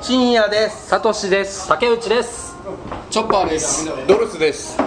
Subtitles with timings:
[0.00, 0.88] 深夜です。
[0.88, 1.66] サトシです。
[1.66, 2.56] 竹内です。
[3.10, 3.86] チョッパーです。
[4.06, 4.78] ドルスです。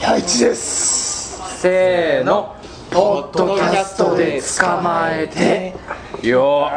[0.00, 1.60] 八一です。
[1.60, 2.54] せーの。
[2.90, 5.74] ポッドキャストで捕まえて。
[6.26, 6.70] よ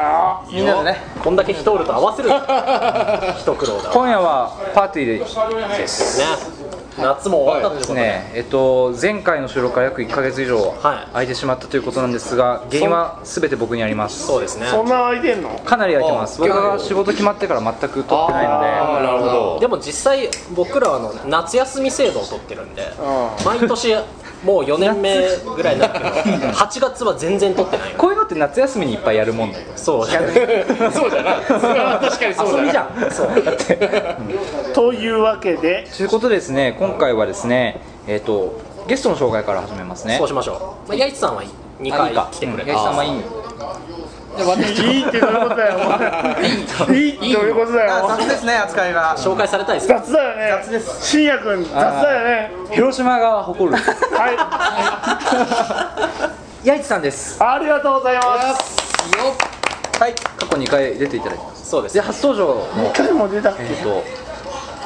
[0.51, 0.97] みんなでね。
[1.23, 2.29] こんだけ人おると合わせる。
[3.39, 3.93] 一苦労だわ。
[3.93, 6.25] 今夜はパーティーですね
[6.99, 8.31] 夏も終わったということで、ね。
[8.33, 11.07] えっと前回の収録から約1ヶ月以上はい。
[11.11, 14.27] 空いてしまったということなんですが原因は全て僕にあります。
[14.27, 14.67] そうですね。
[14.67, 15.49] そんな空いてんの？
[15.59, 16.39] かなり空いてます。
[16.39, 18.67] 僕が仕事決まってから全く撮ってないので。
[18.67, 19.59] ああなるほど。
[19.59, 22.91] でも実際僕らはあの夏休み制度を取ってるんで
[23.45, 23.95] 毎年
[24.43, 25.19] もう4年目
[25.55, 30.09] ぐらいになるけど8月は全然取ってないよこういうのって夏休みにいっぱいやるもんだよそう。
[30.09, 31.45] じゃねそうじゃない。
[31.45, 33.11] それは確かにそうだ遊びじゃなん。
[33.11, 33.43] そう。
[33.43, 34.73] だって。
[34.73, 35.87] というわけで。
[35.95, 40.17] ということでですね今回はですねえっとゲストの紹介から始めますね。
[40.17, 41.43] そうしましょう、まあ、八市さんは
[41.79, 45.77] 2回来てくれうん八木さんはいいいいってどういうことだよ。
[46.89, 48.07] いいってどういうことだよ。
[48.07, 49.15] 雑ですね扱いが。
[49.15, 49.99] 紹介されたいですか？
[49.99, 50.63] 雑だよね。
[50.63, 51.05] 雑です。
[51.05, 52.51] 深夜君雑だよね。
[52.71, 53.77] 広島が誇る。
[53.77, 54.31] は
[56.65, 57.37] 八市さんです。
[57.37, 59.99] いありがとうございます。
[59.99, 60.15] はい。
[60.15, 61.69] 過去2回出ていただいてます。
[61.69, 62.47] そうですで初登場
[62.81, 62.89] の。
[62.89, 63.63] 一回も出たっけ？
[63.63, 64.03] えっと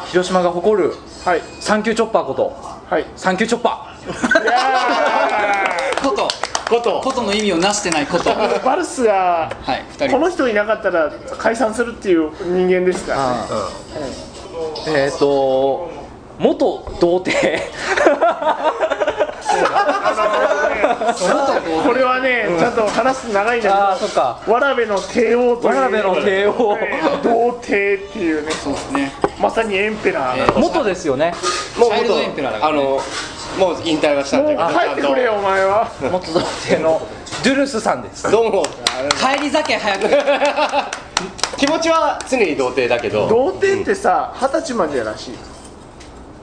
[0.07, 0.93] 広島が誇る
[1.25, 1.41] はい。
[1.59, 2.55] サンキューチョッパーこと。
[2.87, 3.05] はい。
[3.15, 3.95] サンキューチョッパ
[4.43, 5.71] いや
[6.03, 6.27] こと。
[6.69, 7.01] こと。
[7.01, 8.29] ことの意味をなしてないこと。
[8.29, 10.17] はーバルスがい二人。
[10.17, 13.31] この人いなかったら解散するっていう人間ですから。
[13.31, 15.89] ねーえっと
[16.37, 17.41] 元童貞。
[21.85, 24.39] これはねちゃんと話す長いんだああそっか。
[24.45, 25.75] けどわらべの帝王という。
[25.75, 26.77] わらべの帝王。
[27.23, 28.51] 童貞っていうね。
[28.51, 31.33] そうですねまさにエンペラーな元ですよね。
[31.77, 32.79] もうチャイルドエンペラーだからね。
[32.79, 32.99] あの
[33.59, 34.79] もう引退はしたんだけど。
[34.79, 35.91] 帰ってくれよお前は。
[36.01, 37.01] 元童貞の。
[37.43, 38.29] ドゥルスさんです。
[38.31, 38.63] どうも。
[39.19, 40.07] 帰り酒早く。
[41.57, 43.27] 気持ちは常に童貞だけど。
[43.27, 45.31] 童貞ってさ二十歳までらし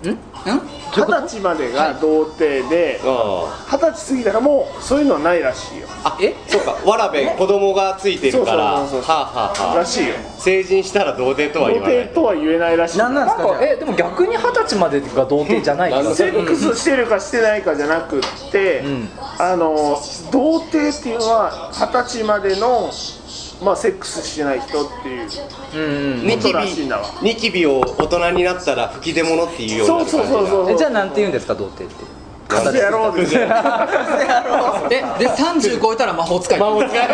[0.04, 0.08] い。
[0.08, 5.86] ん二十歳までが童貞であ二十歳過ぎたらもうそういうのはないらしいよ。
[6.04, 6.34] あえ？
[6.48, 6.72] そうか。
[6.84, 8.64] わらべ子供がついてるから。
[8.64, 9.16] はそうそうそうそう。
[9.16, 9.76] あはあはあ。
[9.76, 10.14] らしいよ。
[10.38, 11.96] 成人したら童貞とは童言わない。
[11.98, 12.98] 貞とは言えないらしい。
[12.98, 13.42] 何なんですか？
[13.44, 16.04] じゃあえでも逆に二十歳までが童貞じゃないかなん。
[16.06, 19.08] だセックスしてるかしてないかじゃなくって、ん。
[19.38, 19.98] あの
[20.30, 22.90] 童貞っていうのは二十歳までの
[23.62, 25.26] まあセックスしてない人っていう
[26.26, 26.60] ニキビ
[27.22, 31.94] ニキビを大人になったら吹き出物っていうようそうそうそうそうえじゃあなんて言うんですか童貞って。
[32.48, 33.40] クズ野郎ですよ。
[33.40, 33.46] で
[35.18, 36.60] で30超えたら魔法使い。
[36.60, 36.98] 魔法使い。
[36.98, 37.06] な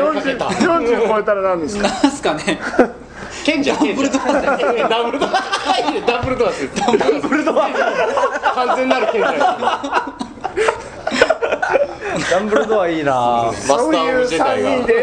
[0.00, 1.86] りかけ 40, た40超えたら何ですか？
[1.88, 2.58] なんすかね。
[3.44, 4.22] 賢者ダブルドア
[4.88, 5.30] ダブルドア
[6.06, 6.54] ダブルドアダ
[7.28, 7.68] ブルドア
[8.54, 10.14] 完全なる賢者
[12.30, 13.52] ダンブルドアいいな。
[13.54, 14.94] そういうーオブジェタイ3人がで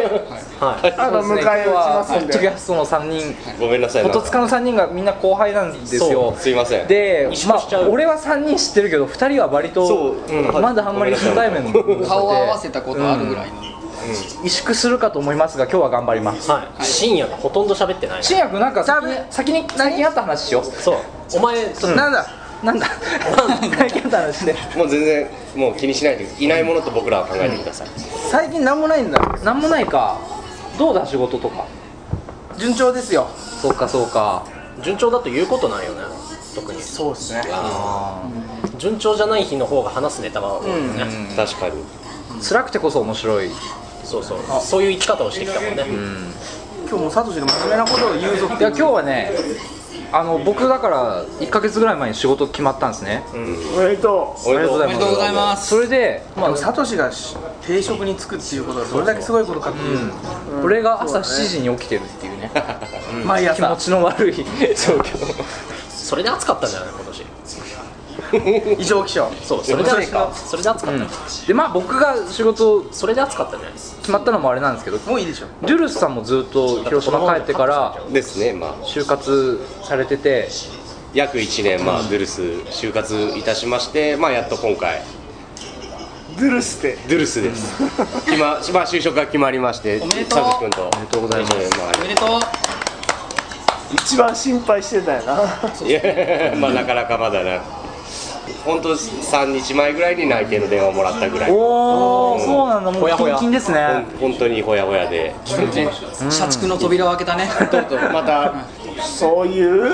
[0.59, 3.35] はいあの迎え撃ちますんポッドキでャストの3人。
[3.59, 6.35] ごめんなさい元塚の3人がみんな後輩なんですよ。
[6.38, 6.88] すいません。
[6.88, 10.34] で萎、まあ、俺は3人知ってるけど2人は割とそう。
[10.34, 13.68] うんまだあんまり初対面の顔を合わせたことあるぐらいの。
[14.44, 16.50] 萎縮するかと思いますが今日は頑張ります。
[16.50, 20.63] はい、深夜がほとんど喋ってない新薬なんか先に先に最近あった話しよう。
[20.63, 20.97] そう。
[21.35, 22.25] お前なんだ？
[22.63, 22.88] なんだ？
[23.78, 27.88] 最近あった話でもう全然もう気にしないでいないものと僕らは考えてください、
[28.31, 29.19] 最近なんもないんだ。
[29.44, 30.18] なんもないか。
[30.78, 31.06] どうだ？
[31.06, 31.66] 仕事とか。
[32.57, 33.28] 順調ですよ。
[33.62, 34.45] そうかそうか。
[34.81, 36.01] 順調だと言うことないよね。
[36.56, 36.81] 特に。
[36.81, 37.44] そうですね。
[38.78, 41.84] 順調じゃない日の方が話すネタが多いよね、確かに。
[42.41, 43.51] 辛くてこそ面白い。
[44.03, 44.39] そうそう。
[44.62, 45.84] そういう生き方をしてきたもんね、
[46.89, 49.31] 今日もサトシが真面目なことを言うぞいや今日はね
[50.12, 53.23] あの僕だから1か月ぐらい前に仕事決まったんですね。
[53.34, 55.68] おめでとおめでとうあおめでとうございます。
[55.68, 57.12] それで、まあ、サトシが
[57.66, 60.12] 定職に就くっていうことはどれだけすごいことかっていう
[60.63, 62.51] 俺が朝7時に起きてるっていうね。
[63.25, 64.34] 毎朝気持ちの悪い。
[64.75, 65.44] 状況
[65.90, 67.25] それで暑かったんじゃない今年
[68.78, 69.30] 異常気象。
[69.44, 70.26] そうそれで暑か。
[70.26, 73.64] ったそれで暑かった、でまあ僕が仕事それで暑かったね
[74.02, 75.00] 決まったのもあれなんですけど。
[75.06, 78.54] もういいでしょジュルスさんもずっと広島帰ってからですね。
[78.54, 78.86] まあ。
[78.86, 80.50] 就活されてて。
[81.13, 84.98] 約1年まあドゥルス就活いたしましてまあやっと今回。
[84.98, 85.01] う
[86.40, 87.81] ドゥルステドゥルスです。
[88.28, 90.60] 決ま、まあ、就職が決まりましておめでとう。
[90.60, 90.81] 君と。
[90.94, 91.56] おめでとうございます。
[91.56, 92.40] おめでとう。
[93.94, 95.88] 一番心配してたよな。
[95.88, 97.62] いやまあなかなかまだな
[98.66, 102.92] 本当3日前ぐらいに内定の電話もらったぐらいおおそうなんだ。
[102.92, 103.36] もうほやほや。
[103.36, 104.06] キンキンですね。
[104.20, 105.34] 本当にほやほやで。
[105.76, 105.90] ね
[106.30, 107.50] 社畜の扉を開けたね。
[108.14, 108.66] また
[109.02, 109.94] そういう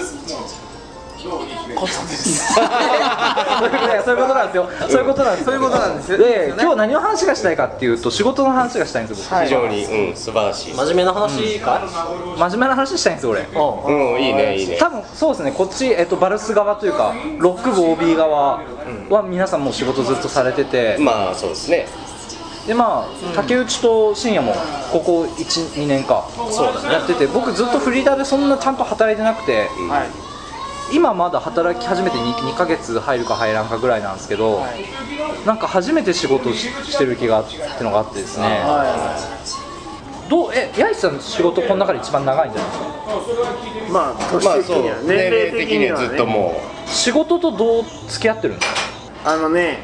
[1.29, 2.53] ことです
[4.05, 4.57] そういうことなんです。
[4.57, 6.17] よそういうことなんですそういうことなんですよ。
[6.17, 10.73] で今日何の話がしたいかっていうと仕事の話がしたいんです非常に、うん、素晴らしい。
[10.73, 11.81] 真面目な話か？
[12.37, 13.41] 真面目な話したいんですよ俺。
[13.41, 14.21] うん。
[14.21, 14.77] いいねいいね。
[14.79, 18.59] 多分そうですねこっち、えっと、バルス側というかロック部 OB 側
[19.09, 20.97] は皆さんもう仕事ずっとされてて。
[20.99, 21.87] まあそうですね。
[22.67, 24.55] でまあ竹内と深夜も
[24.91, 26.93] ここ12年かそうだね。
[26.93, 29.69] やってて僕ずっとフリーダーでそんなちゃんと働いてなくて。
[29.89, 30.22] はい
[30.93, 34.63] 今まだ働き始めて 2, 2ヶ月入るか入らんかぐらいなんですけど、
[35.45, 38.45] なんか初めて仕事ししてる気がってのがあってですね。
[38.45, 39.17] は
[40.29, 43.87] どうえ八重さん仕事この中で一番長いんじゃないですか？
[43.87, 48.73] いまあ年まあそう的には、年年齢齢的には的にはねずっとも仕事とどう付き合ってるんです
[49.25, 49.33] か？
[49.33, 49.79] あのね、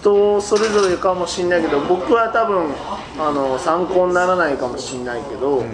[0.00, 2.74] 人それぞれかもしれないけど僕は多分
[3.18, 5.64] あの参考にならないかもしれないけど、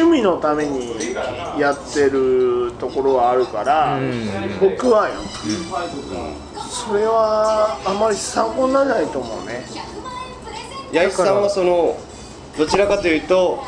[0.00, 1.14] 趣味のために
[1.58, 3.98] やってるところはあるから、
[4.60, 5.14] 僕はよ、
[6.70, 9.64] それはあまり参考にならないと思うね。
[10.92, 11.98] う八重さんはその
[12.56, 13.62] どちらかというと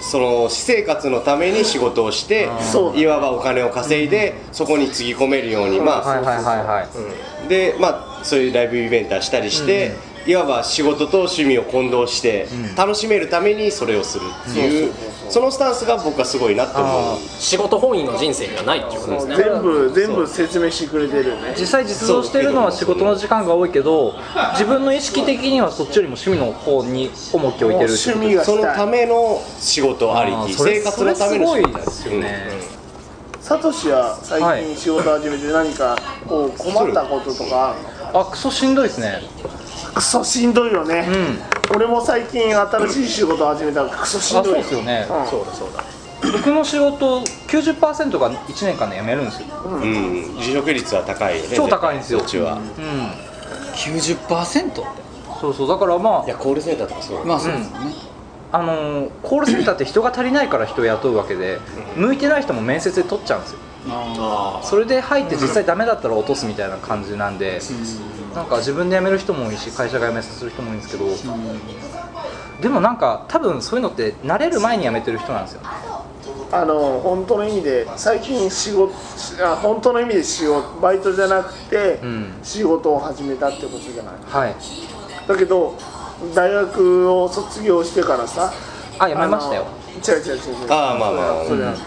[0.00, 6.88] その私生活のために仕事をしてそういわばお金を稼いでそこにつぎ込めるようにまあはいはいはいは
[7.44, 9.94] い、でまあそういうライブイベントしたりして、
[10.26, 14.92] いわば仕事と趣味を混同して、楽しめるためにそれをするっていう、
[15.28, 17.18] そのスタンスが僕はすごいなって思う。
[17.38, 19.36] 仕事本位の人生ではないっていうことですね。
[19.36, 21.54] 全部全部説明してくれてるよね。
[21.56, 24.14] 実際実動してるのは仕事の時間が多いけど
[24.52, 32.76] 自分の意識的にはそっちよりも趣味の方に重きを置いてる趣味がそのしための仕事ありき生活のための仕事それすごいですよね。
[33.40, 35.96] サトシは最近仕事始めて何か
[36.26, 38.20] こう困ったこととかあるの？
[38.22, 39.22] あクソしんどいですね
[39.96, 41.08] クソしんどいよね、
[41.74, 45.06] 俺も最近新しい仕事始めたらクソしんあそうどいですよね。
[45.08, 45.26] うん。
[45.26, 45.82] そうだそうだ。
[46.32, 49.46] 僕の仕事90%が1年間で辞めるんですよ。
[49.64, 50.36] うん。
[50.38, 51.56] 辞職率は高いよね。
[51.56, 52.18] 超高いんですよ。
[52.18, 52.60] そっちは、うん。
[53.72, 54.82] 90%って。
[55.40, 55.68] そうそう。
[55.68, 57.52] だからまあいやコールセンターとかそう、まあそう。
[57.52, 57.94] ですよね、
[58.52, 61.58] あのーコールセンターって人が足りないから人を雇うわけで
[61.96, 63.60] 向いてない人も面接で取っちゃうんですよ。
[64.62, 67.60] それで入って実際ダメだったら落とすみたいな感じなんで
[68.36, 71.06] なんか自分で辞める人も多いし会社が辞めさせる人も多いんですけど
[72.60, 75.62] でもなんか多分そういうのって慣れる前に辞めてる人なんですよ。
[76.52, 78.94] あの本当の意味で最近仕事
[79.42, 82.38] あ本当の意味で仕事バイトじゃなくて、ん。
[82.42, 84.14] 仕事を始めたってことじゃない？
[84.28, 84.54] はい。
[85.26, 85.74] だけど
[86.34, 88.52] 大学を卒業してからさ
[88.98, 89.66] あ辞めましたよ。
[89.96, 90.72] 違う違う違う違う。
[90.72, 91.44] ああまあまあ。
[91.44, 91.86] それじゃなくて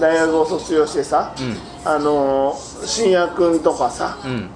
[0.00, 1.34] 大学を卒業してさ、
[1.84, 4.50] あの信也君とかさうん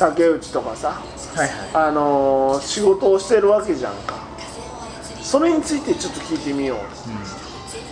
[0.00, 1.02] 竹内とかさ、
[1.34, 1.48] はいはい。
[1.74, 4.18] あの仕事をしてるわけじゃんか。
[5.22, 6.78] それについてちょっと聞いてみよう、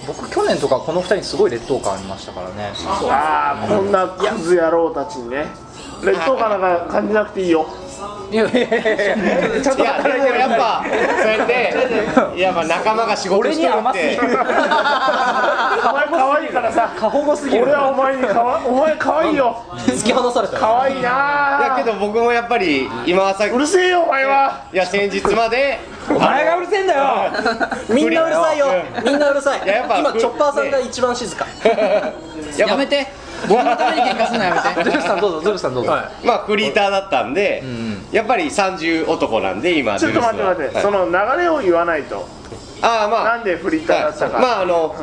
[0.07, 2.73] 僕去年とかこの2人にすごい劣等感ありましたからね。
[3.05, 5.47] ああこんなクズ野郎たちにね。
[6.03, 7.67] 劣等感なんか感じなくていいよ
[8.31, 9.63] いやいやいやいや。
[9.63, 10.93] ちゃんといやでもやっぱそう
[11.33, 14.19] やってやっぱ仲間が仕事してるって。
[16.11, 16.93] 可愛いからさ。
[16.99, 17.63] 過保護すぎる。
[17.63, 19.65] 俺はお前にかわお前可愛いよ。
[19.71, 20.61] 突き放されたよ。
[20.61, 21.59] 可愛いな。
[21.61, 24.65] いやけど僕もやっぱり今さうるせえよお前は。
[24.73, 25.79] いや先日まで
[26.11, 27.31] お前がうるせえんだよ。
[27.89, 28.67] みんなうるさいよ。
[29.05, 29.65] みんなうるさい。
[29.65, 31.47] いややっぱ今チョッパーさんが一番静か。
[32.57, 33.07] やめて。
[33.49, 34.91] 僕のために喧嘩するのやめて。
[34.91, 35.93] ズルさんどうぞズルさんどうぞ、
[36.25, 37.63] まあフリーターだったんで、
[38.13, 40.83] やっぱり30男なんで今ちょっと待って待って、はい。
[40.83, 42.27] その流れを言わないと。
[42.81, 44.43] ああまあなんでフリーターだったか、はい。
[44.43, 44.95] まああの、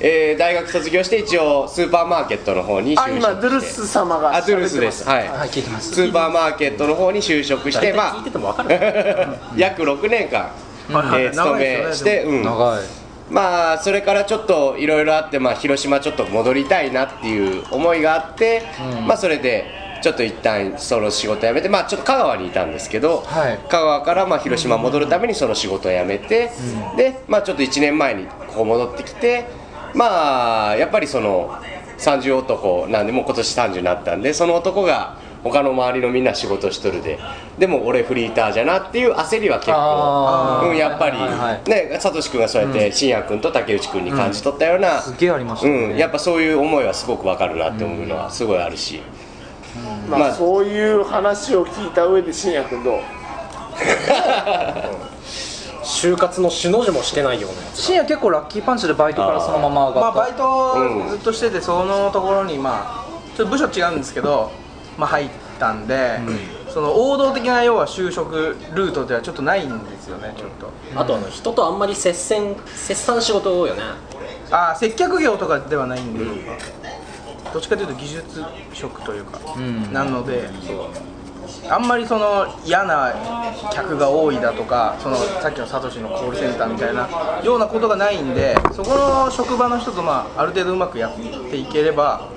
[0.00, 5.08] えー大学卒業して一応スーパーマーケットの方に就職あ今ドゥルス様があドゥルスです。
[5.08, 5.92] はい、はい聞いてます。
[5.92, 10.50] スーパーマーケットの方に就職してま聞いてても分かるあ 約6年間、
[10.88, 12.80] えー勤めして、うん、長い。
[13.30, 18.62] まあそれからちょっといろいろあって、まあ、広島ちょっと戻りたいなっていう思いがあって、
[19.06, 19.66] まあそれで
[20.02, 23.58] ちょっと一旦その仕事辞めてまあちょっと香川にいたんですけど、はい。
[23.68, 26.50] 香川からまあ広島戻るためにその仕事を辞めて、
[26.96, 29.46] でまあちょっと1年前にここ戻ってきて
[29.94, 31.60] まあやっぱりその
[31.98, 37.18] 30男なんでもう今年30になったんでその男が他の周りのみんな仕事しとるで
[37.58, 49.00] でも俺フリーターじゃなっていう焦りは結構、うん、やっぱり、はいはいねサトシ君がそうやって信也君と竹内君に感じ取ったような、すげえありましたね、うん、やっぱそういう思いはすごくわかるなって思うのはすごいあるし、
[50.08, 53.00] まあ、まあそういう話を聞いた上で信也君どう？
[55.88, 63.06] 就活のしの字もしてないようなやつ深夜結構ラッキーパンチでバイトからそのまま上まあがった、バイトずっとしててそのところにまあ
[63.36, 64.52] ちょっと部署違うんですけど
[64.98, 66.20] まあ入ったんで、
[66.68, 70.70] その王道的な要は就職ルートではちょっとないんですよねちょっと。
[70.94, 73.82] あとあの人とあんまり接戦接さん仕事多いよね。
[74.50, 76.24] ああ接客業とかではないんで、
[77.52, 79.92] どっちかというと技術職というか、ん。
[79.92, 80.48] なので
[81.70, 83.14] あんまりその嫌な
[83.72, 87.08] 客が多いだとかそのさっきのサトシのコールセンターみたいな
[87.42, 91.16] ようなことがないんでそこの職場の人と、まあ、ある程度うまくやっ
[91.50, 92.28] ていければ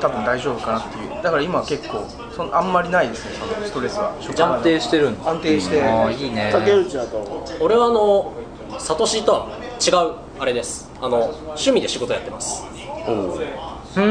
[0.00, 1.22] 多分大丈夫かなっていう。
[1.22, 4.14] だから今は結構そのあんまりないですねそのストレスは。
[4.20, 5.82] 安定してるの安定して。
[5.82, 6.50] ああいいね。
[6.52, 8.34] 竹内だと俺はあの
[8.78, 9.48] サトシとは
[9.80, 10.90] 違うあれです。
[11.00, 12.64] あの趣味で仕事やってます。
[13.06, 13.10] う。
[13.10, 14.02] ーんも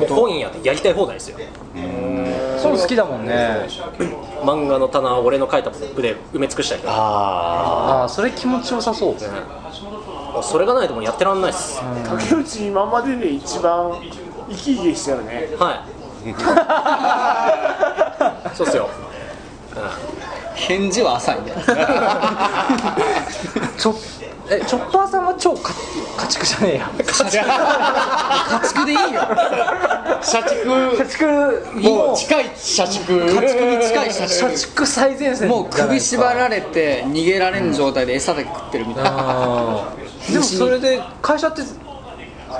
[0.00, 1.38] う本屋でやりたい放題ですよ。
[2.58, 3.66] そう好きだもんね。
[4.42, 6.94] 漫画の棚を俺の書いたポップで埋め尽くしたりとか。
[6.94, 9.14] あああそれ気持ちよさそう
[10.32, 14.00] もうそれがないともうやってらんないっす、竹内今までで一番
[14.48, 15.48] 生き生きしたよね。
[15.58, 15.80] はい。
[18.54, 18.90] そうっすよ、
[20.54, 21.52] 返事は浅いね。
[23.76, 23.94] ちょ
[24.50, 25.72] えチョッパーさんは超か
[26.18, 26.90] 家畜じゃねえや。
[26.98, 27.04] 家
[28.68, 29.22] 畜でいいよ。
[29.22, 30.54] あ社畜。
[30.98, 33.14] 家畜もう近い社畜。
[33.14, 39.10] 家畜に近い社社畜畜最前線もう首縛れられて逃げられん状態で餌だけ食ってるみたいな。
[40.30, 41.62] でもそれで会社って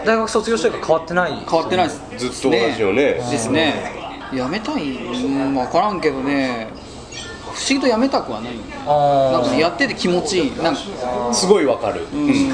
[0.06, 2.02] 大学卒業してから変わってない変わってないです。
[2.16, 3.02] ずっと同じよね。
[3.02, 4.00] ですね。
[4.32, 6.68] やめたいうん分からんけどね
[7.52, 8.52] 不思議とやめたくはない。
[8.86, 10.56] あなんかねやってて気持ちいい。
[10.62, 10.80] なんか
[11.32, 12.06] すごいわかる。
[12.12, 12.52] うん。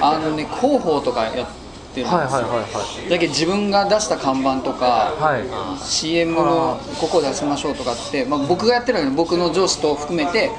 [0.00, 1.48] あのね広報とかやってるんで
[1.94, 3.10] すよ、はいはいはいはい。
[3.10, 5.44] だけど自分が出した看板とかはい。
[5.82, 10.50] CM のここ出しましょうとかって、まあ、僕がやってるのに僕の上司と含めて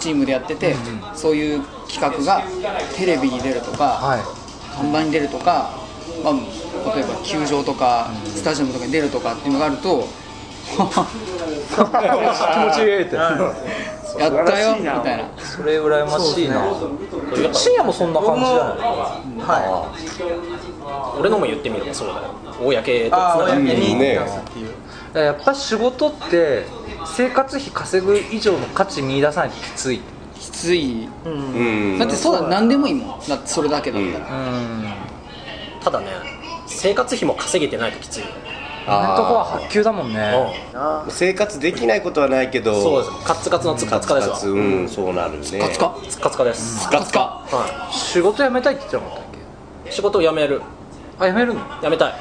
[0.00, 0.74] チームでやってて、
[1.14, 2.42] そういう企画が
[2.96, 4.20] テレビに出るとか、はい。
[4.74, 5.70] 看板に出るとか、
[6.24, 6.34] まあ、
[6.96, 10.08] 例えば球場とかスタジアムとかに出るとかっていうのがあると
[11.68, 11.76] 気
[12.58, 13.16] 持ちいいって。
[14.18, 15.24] やったよみたいな。
[15.38, 16.66] それ羨ましいな。
[17.52, 18.78] 深夜もそんな感じじゃない
[19.46, 22.20] は俺のも言ってみればそうだよ。
[22.60, 24.20] 公とつながってにね
[25.14, 26.66] やっぱ仕事って
[27.06, 30.00] 生活費稼ぐ以上の価値見出さないときつい。
[30.38, 31.08] きつい。
[31.24, 31.98] うん。
[31.98, 33.20] だってそうだ何でもいいもん。
[33.26, 34.92] だってそれだけだったら、うん。
[35.82, 36.08] ただね
[36.66, 38.26] 生活費も稼げてないときついよ
[38.84, 40.32] 今のとこは発給だもんね。
[40.72, 43.24] な生活できないことはないけどそうです。
[43.24, 44.48] カッツカツのツッカツカですわカツ。
[44.50, 45.60] うんそうなるね。
[45.60, 45.96] カツカ？
[46.08, 47.18] ツッカツカです、カツカ？
[47.20, 49.24] は仕事辞めたいって言ってなかったっ
[49.88, 50.60] い、仕事を辞める。
[51.18, 51.60] けあ辞めるの？
[51.80, 52.14] 辞めたい。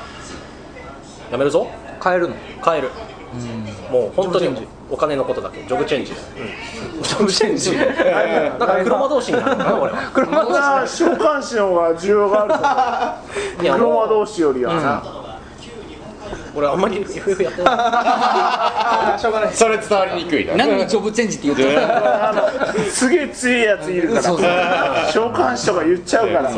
[1.32, 1.68] 辞めるぞ。
[2.04, 2.36] 変えるの？
[2.64, 2.90] 変える
[3.90, 5.64] もう本当にお金のことだけ。
[5.64, 7.78] ジョブチェンジ、ジョブチェンジ。
[7.78, 9.64] だから車同士になるの？
[9.64, 10.54] かな俺は車同士。
[10.54, 13.22] な召喚師の方が需要があ
[13.58, 15.02] るいやと思う車同士よりはな、
[16.54, 19.18] 俺あんまり FF やって な
[19.50, 19.54] い。
[19.54, 20.56] それ伝わりにくいな。
[20.56, 24.22] 何にジョブチェンジって言ってるすげえ強いやついるから。
[24.22, 26.52] 召喚師とか言っちゃうから。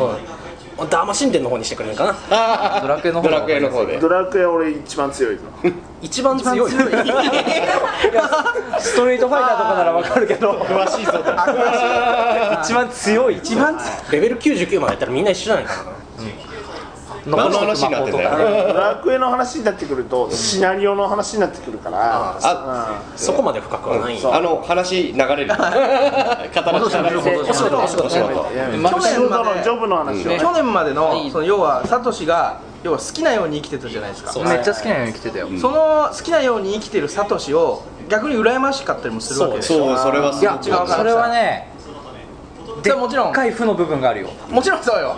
[0.90, 2.80] ダマ神殿の方にしてくれるかな。
[2.82, 3.28] ドラクエの方。
[3.28, 3.98] ドラクエの方で。
[3.98, 5.42] ドラクエ俺一番強いぞ。
[6.02, 6.70] 一番強い。
[6.72, 6.78] ス
[8.96, 10.52] トリートファイターとかならわかるけど。
[10.52, 11.18] 詳しいぞと。
[12.62, 13.36] 一番強い。
[13.36, 13.78] 一番
[14.10, 15.92] レベル99までやったらみんな一緒じゃないかな
[17.26, 25.48] 何の話になってんだよドラクエの話になってくるとシナリオの話になってくるからあそこまで深くはないあの話流れる。
[25.48, 28.42] 語らせてお仕事お仕事お仕事。
[28.78, 34.32] まあ仕事のジョブの話を去年までのその要はサトシが要は好きなように生きてたじゃないですか。
[34.40, 35.48] めっちゃ好きなように来てたよ。
[35.58, 39.78] その好きなように生きてるサトシを逆に羨ましかったりもするわけでしょ。
[39.78, 41.68] そうそれは違うからそれはね
[42.82, 44.28] それはもちろんでっかい負の部分があるよ。
[44.50, 45.16] もちろんそうよ、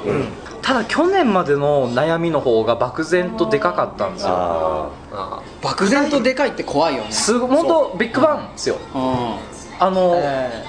[0.66, 4.30] ただ去年までの悩みの方が漠然とでかかったんですよ。
[4.30, 7.12] ああ漠然とでかいって怖いよね。
[7.12, 9.36] すご本当ビッグバンですようん。
[9.78, 10.64] あの、え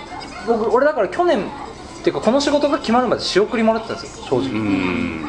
[0.45, 4.25] 僕俺だから去年っていうかこの仕事が決まるまで仕送りもらってたんですよ。
[4.27, 5.25] 正直、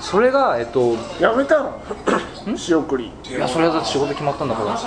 [0.00, 1.74] それがえっとやめたの？
[2.56, 3.10] 仕送り。
[3.28, 4.78] いやそれはだって仕事決まったんだから。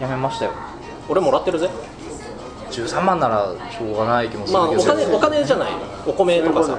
[0.00, 0.54] やめましたよ。
[1.08, 1.70] 俺もらってるぜ。
[2.70, 5.72] 13万ならしょうがない気もすまあおるけど、金お金じゃない
[6.06, 6.78] お米とかさ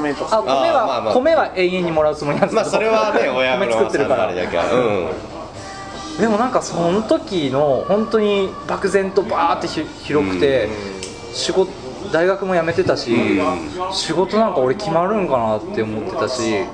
[0.00, 0.38] 米とか。
[0.38, 1.14] あ米は、まあまあ。
[1.14, 2.90] 米は永遠にもらうつもりなんですけど。
[2.92, 4.24] まあそれはね親米の作ってるから。
[4.24, 5.08] あれだけどうん。
[6.18, 10.68] でもなんかその時の本当に漠然とバーってひ広くて
[11.32, 11.72] 仕事
[12.12, 13.16] 大学も辞めてたし
[13.92, 16.64] 仕事なんか俺決まるんかなって思ってたし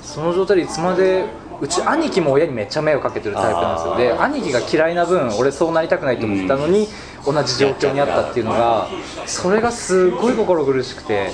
[0.00, 1.26] その状態でいつまで
[1.60, 3.96] うち兄貴も親にめっちゃ迷惑かけてるタイプなんですよ。
[3.98, 6.88] で兄貴が嫌いな分俺そうなりたくないと思ってたのに
[7.26, 8.88] 同じ状況にあったっていうのが
[9.26, 11.32] それがすごい心苦しくて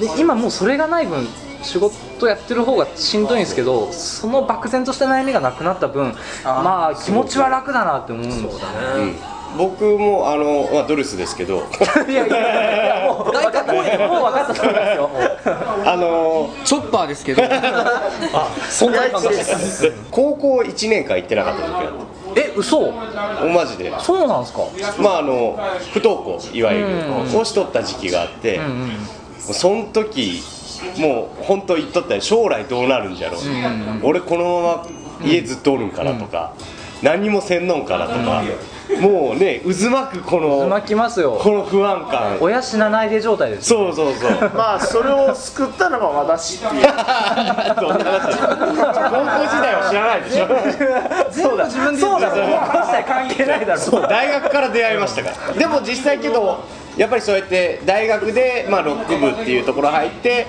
[0.00, 1.26] で今もうそれがない分
[1.62, 8.48] 仕事やってる方がしんどいんですけどその漠然とした悩みがなくなった分まあ気持ちは楽だなって思うんですよ。
[8.50, 8.56] ね。
[9.56, 11.62] 僕もあの、まあ、ドレスですけど。
[12.06, 15.10] いやいやいやもう分かったもう分かったと思いますよ。
[15.86, 17.42] あのチョッパーですけど。
[18.68, 19.92] そんな感じです。
[20.12, 21.86] 高校1年間行ってなかった時があっ
[22.36, 22.92] え嘘？
[22.92, 23.90] たマジで。
[23.98, 24.60] そうなんですか？
[24.98, 25.58] まああの
[25.94, 26.86] 不登校いわゆる。
[27.32, 28.68] 講師取った時期があって、もう
[29.52, 30.42] その時
[30.98, 32.20] もう本当言っとったよ。
[32.20, 33.40] 将来どうなるんじゃろう、
[34.02, 36.52] 俺このまま家ずっとおるんかなとか、
[37.02, 38.42] 何もせんのんかなとか、
[39.00, 41.38] もうね渦巻くこの巻きますよ。
[41.40, 42.38] この不安感。
[42.40, 44.30] 親死なないで状態ですそうそうそう。
[44.54, 46.86] まあそれを救ったのが私っていう。
[46.86, 46.92] 高
[47.86, 48.04] 校時
[49.60, 50.46] 代は知らないでしょ。
[51.30, 52.36] そうだ自分でそうだ高
[52.78, 55.52] 校時代関係ないだろそう大学から出会いましたから。
[55.54, 56.60] でも実際けど
[56.96, 60.46] やっぱりそうやって大学で、まあ、ロック部っていうところ入って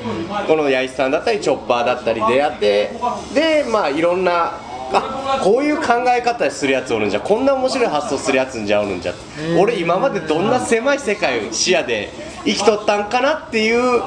[0.48, 2.92] この八重さんだったりチョッパーだったり出会って
[3.34, 4.54] でまあいろんな
[4.94, 9.14] あこういう考え方するやつおるんじゃこんな面白い発想するやつんじゃおるんじゃ
[9.60, 12.10] 俺今までどんな狭い世界視野で
[12.46, 14.02] 生きとったんかなっていう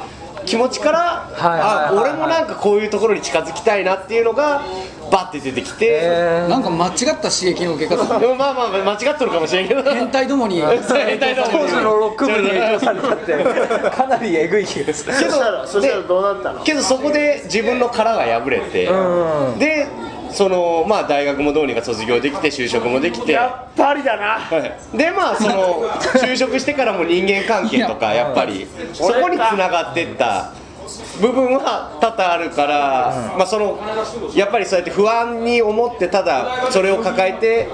[0.45, 4.63] 気持ちからあ俺もなんかこういうところに近づきたいなっていうのが
[5.11, 8.17] バッて出てきて、えなんか間違った刺激の受け方。
[8.17, 9.83] でもまあまあ間違っとるかもしれんけど。
[9.83, 10.61] 変態どもに。
[10.63, 13.33] 変態だもん当時のロック部に影響されたって。
[13.91, 16.63] かなりえぐい気がするそしたらそしたらどうなったの？
[16.63, 18.89] けどそこで自分の殻が破れて、
[19.59, 19.87] で
[20.31, 23.33] そのまあ大学もどうにか卒業できて就職もできて。
[23.33, 24.39] やっぱりだな。
[24.39, 24.57] は
[24.93, 24.97] い。
[24.97, 25.89] でまあその
[26.23, 30.51] 就職してからも人間関係とかやっぱりそこにつながってった
[31.21, 33.79] 部分は多々あるから、まあその
[34.35, 37.69] やっぱりそうやって不安に思ってただそれを抱えて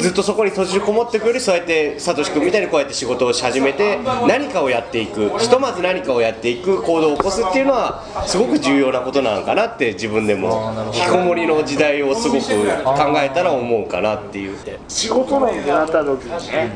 [0.00, 14.56] ずっとそこに閉じこもってくよりそうやってサトシ君みたいにこうやって仕事をし始めて何かをやっていくひとまず何かをやっていく行動を起こすっていうのはすごく重要なことなのかなって自分でも引きこもりの時代をすごく考えたら思うかなっていう。
[14.88, 16.72] 仕事論ってなった時にね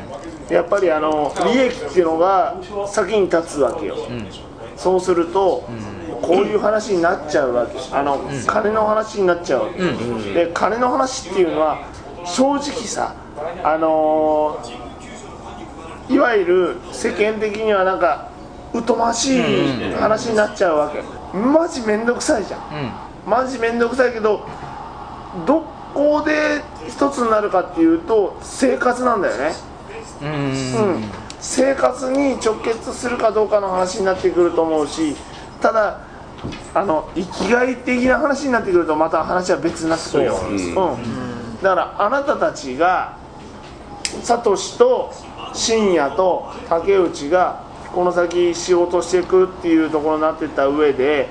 [0.49, 2.55] やっぱりあの利益っていうのが
[2.87, 3.95] 先に立つわけよ、
[4.81, 5.63] そうすると、
[6.21, 7.77] こういう話になっちゃうわけ。
[7.95, 11.79] あの、金の話になっちゃうわけ、で金の話っていうのは
[12.25, 13.13] 正直さ
[13.63, 18.29] あのーいわゆる世間的にはなんか
[18.85, 19.41] 疎ましい
[19.93, 21.01] 話になっちゃうわけ。
[21.37, 22.61] マジめんどくさいじゃん、
[23.25, 24.45] マジめんどくさいけど
[25.45, 29.53] どこで一つになるかっていうと生活なんだよね。
[30.21, 31.03] うん、
[31.41, 35.15] 生活に直結するかどうかの話になってくると思うし
[35.59, 35.99] ただ
[36.73, 41.57] あの生きがい的な話になってくるとまた話は別になってくるよ、うん。
[41.61, 43.17] だからあなたたちが
[44.23, 45.13] サトシと
[45.53, 51.27] 深夜と竹内がこの先仕事していくっていうところになってった上で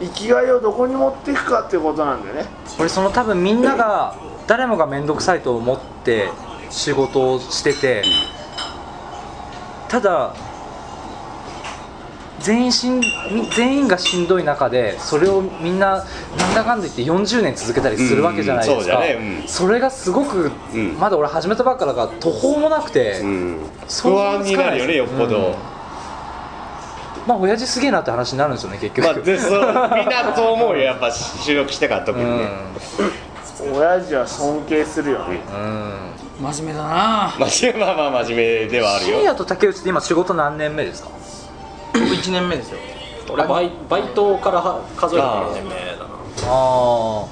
[0.00, 2.46] 生きがいをどこに持っていくかっていうことなんだよね。
[2.76, 6.28] これその多分みんなが誰もが面倒くさいと思って
[6.70, 8.02] 仕事をしてて
[9.92, 10.34] ただ
[12.40, 13.02] 全員しん
[13.54, 16.02] 全員がしんどい中でそれをみんな
[16.38, 19.48] なんだかんだ言って40年続けたりするわけじゃないですか、うんそうだねうん。
[19.48, 20.98] それがすごく、うん。
[20.98, 23.58] まだ俺始めたばっかだから途方もなくて、うん。
[23.86, 25.54] 想不安になるよねよっぽど、うん
[27.24, 29.50] まあ親父すげえなって話になるんですよね結局、まあ、でそう
[29.94, 32.48] みんなそう思うよやっぱ収録してから特にね、
[33.72, 35.40] 親父は尊敬するよね。
[35.54, 37.34] うんうん真面目だな。
[37.38, 39.16] まあ、まあまあ真面目ではあるよ。
[39.18, 41.08] 深夜と竹内って今仕事何年目ですか？
[41.94, 42.78] 僕1年目ですよ。
[43.30, 46.04] 俺バイバイトからは数えると4年目だな。
[46.44, 47.24] あ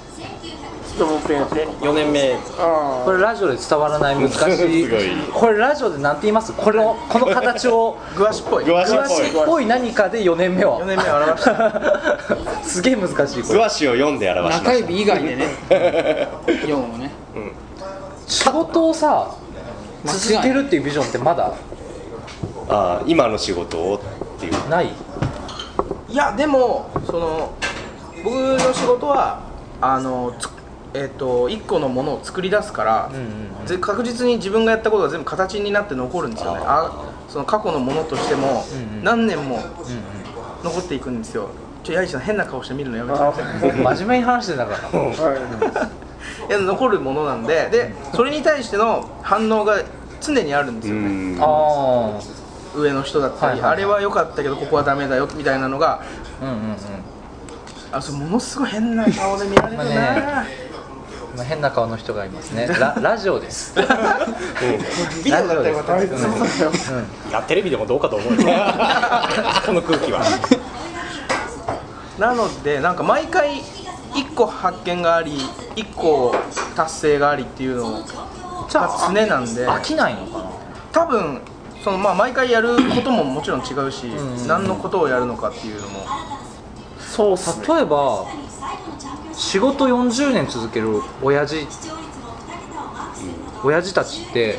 [0.97, 2.33] ちょっともう一遍やって4年目。
[2.59, 4.85] ああこれラジオで伝わらない難しい。
[4.85, 5.03] すごい。
[5.33, 6.53] これラジオで何て言います？
[6.53, 8.65] これのこの形をグワシっぽい。
[8.65, 10.81] グワシっ詳しいっぽい何かで4年目を。
[10.81, 11.73] 4年目を表した。
[12.63, 13.55] すげえ難しいこれ。
[13.55, 15.47] グワシを読んで表しまし中指以外でね。
[15.71, 17.11] 4をね
[18.31, 19.35] 仕事をさ
[20.05, 21.53] 続けるっていうビジョンってまだ
[22.69, 24.69] たああ今の仕事をっていう。
[24.69, 24.93] ない？
[26.09, 27.53] いやでもその
[28.23, 29.43] 僕の仕事は
[29.81, 30.49] あのつ
[30.95, 33.11] えっと1個のものを作り出すから、
[33.67, 36.63] ぜ確実に自分がやったことが全部形になって残るんですよね。
[36.65, 39.05] あその過去のものとしてもうんうん。
[39.05, 39.59] 何年も
[40.65, 41.49] 残っていくんですよ。
[41.83, 43.73] ちょヤイジさん変な顔して見るのやめてください。
[43.73, 45.91] 真面目に話してたから
[46.49, 49.83] 残るものなんででそれに対しての反応が
[50.21, 51.37] 常にあるんですうよね。
[51.37, 51.39] ん。
[51.43, 52.21] あ
[52.77, 53.73] 上の人だったり、はいはいはい。
[53.73, 56.05] あれは良かったけどここはダメだよみたいなのがあ
[56.45, 56.77] うんうんうん。
[57.93, 59.91] あそれものすごい変な顔で見られるな、ま
[60.41, 60.71] あね。
[61.35, 62.67] 今変な顔の人がいますね。
[62.79, 63.75] ラ ラジオです。
[65.25, 66.27] ビデオだったらよかったけどね
[67.29, 68.33] いやテレビでもどうかと思う。
[68.35, 68.39] よ
[69.67, 70.21] この空気は。
[72.19, 73.63] なのでなんか毎回
[74.13, 75.39] 1個発見があり
[75.77, 76.35] 1個
[76.75, 78.05] 達成がありっていうのを
[78.69, 79.67] じゃあ常なんで。
[79.67, 80.51] 飽きないのかな？
[80.93, 81.41] 多分
[81.83, 84.47] そのまあ毎回やることももちろん違うし、ん。
[84.47, 86.05] 何のことをやるのかっていうのも。
[86.99, 87.37] そう
[87.77, 88.27] 例えば
[89.33, 91.67] 仕事40年続ける親父。
[93.63, 94.59] 親父たちって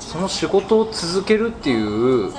[0.00, 2.32] その仕事を続けるっていう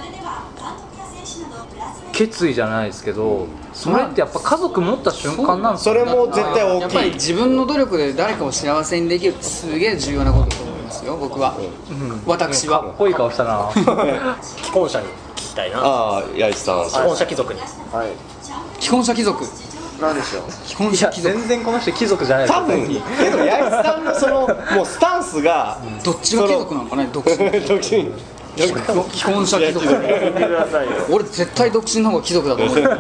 [2.14, 11.58] 決意じゃないですけどそれってやっぱ家族持った瞬間なんですそよれも絶対大やっぱりきい自分の努力で誰かを幸せにできるってすげえ重要なことだと思いますよ僕は、
[12.26, 12.82] 私は。
[12.82, 13.70] かっこいい顔したな。
[14.42, 15.80] 既婚者に聞きたいな。
[15.80, 16.90] ああ八重さん。
[16.90, 17.60] 既婚者貴族に。
[17.60, 17.66] は
[18.06, 18.08] い。
[18.80, 19.44] 既婚者貴族。
[20.02, 20.52] なんでしょう？
[20.66, 21.36] 既婚者貴族。
[21.38, 22.62] 全然この人貴族じゃないですよ。
[22.62, 22.88] 多分。
[22.88, 24.40] けど八重さんのその
[24.76, 28.12] もうスタンスがどっちが貴族なのかね独身独身
[28.56, 28.72] 既
[29.26, 32.82] 婚者貴族言ってくださいよ俺絶対独身の方が貴族だと思う。
[32.84, 32.92] バ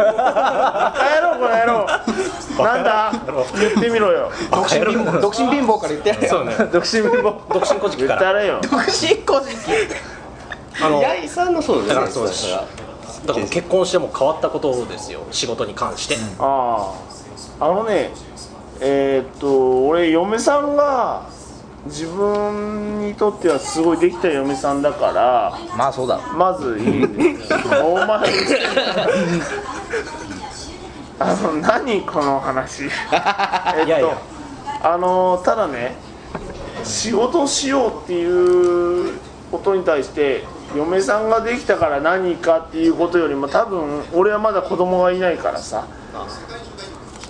[0.98, 1.86] カ野郎この野郎
[2.64, 3.12] なんだ？
[3.60, 4.32] 言ってみろよ。
[4.52, 5.20] 独身貧乏。
[5.20, 6.30] 独身貧乏から言ってやれよ。
[6.30, 6.56] そうね。
[6.72, 7.54] 独身貧乏。
[7.54, 8.20] 独身古事記から。
[8.22, 8.62] 言ってやれよ。
[8.62, 9.50] 独身個人
[10.84, 12.50] あの八重さんのそうだからそうです。
[12.52, 15.26] だから結婚しても変わったことですよ。
[15.32, 16.94] 仕事に関して、あ
[17.60, 18.12] ああのね
[18.82, 21.30] えーっと俺嫁さんが
[21.86, 27.04] 自分にとってはすごいできた嫁さんだからまあそうだまずいい
[27.84, 28.08] お前。
[31.20, 32.84] あの何この話。
[32.88, 32.90] えっ
[33.82, 34.18] といやいや。
[34.82, 35.96] あのただね
[36.84, 39.18] 仕事をしようっていう
[39.52, 40.44] ことに対して
[40.76, 45.86] 嫁さんができたから何かっていうことよりも多分俺はまだ子供がいないからさ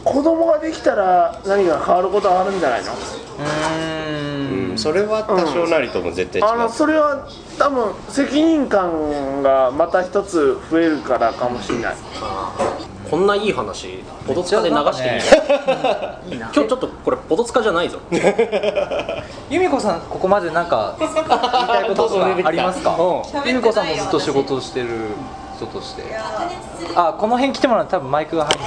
[0.04, 2.92] 子供ができたら何か変わることはあるんじゃないの？
[2.92, 4.70] うーん。
[4.72, 6.48] うんそれは多少なりとも絶対違う。
[6.48, 7.28] あのそれは
[7.60, 11.96] 多分責任感がまた一つ増えるからかもしれない。
[13.12, 15.22] こんないい話ポドツカで流して
[16.34, 18.00] いい今日ちょっとこれポドツカじゃないぞ。
[19.52, 22.98] 由美子さんここまでなんか言いたいこととかありますか？
[23.46, 24.88] 由美子さんもずっと仕事をしてる
[25.56, 26.04] 人として。
[26.96, 28.60] あこの辺来てもらうと多分マイクが入る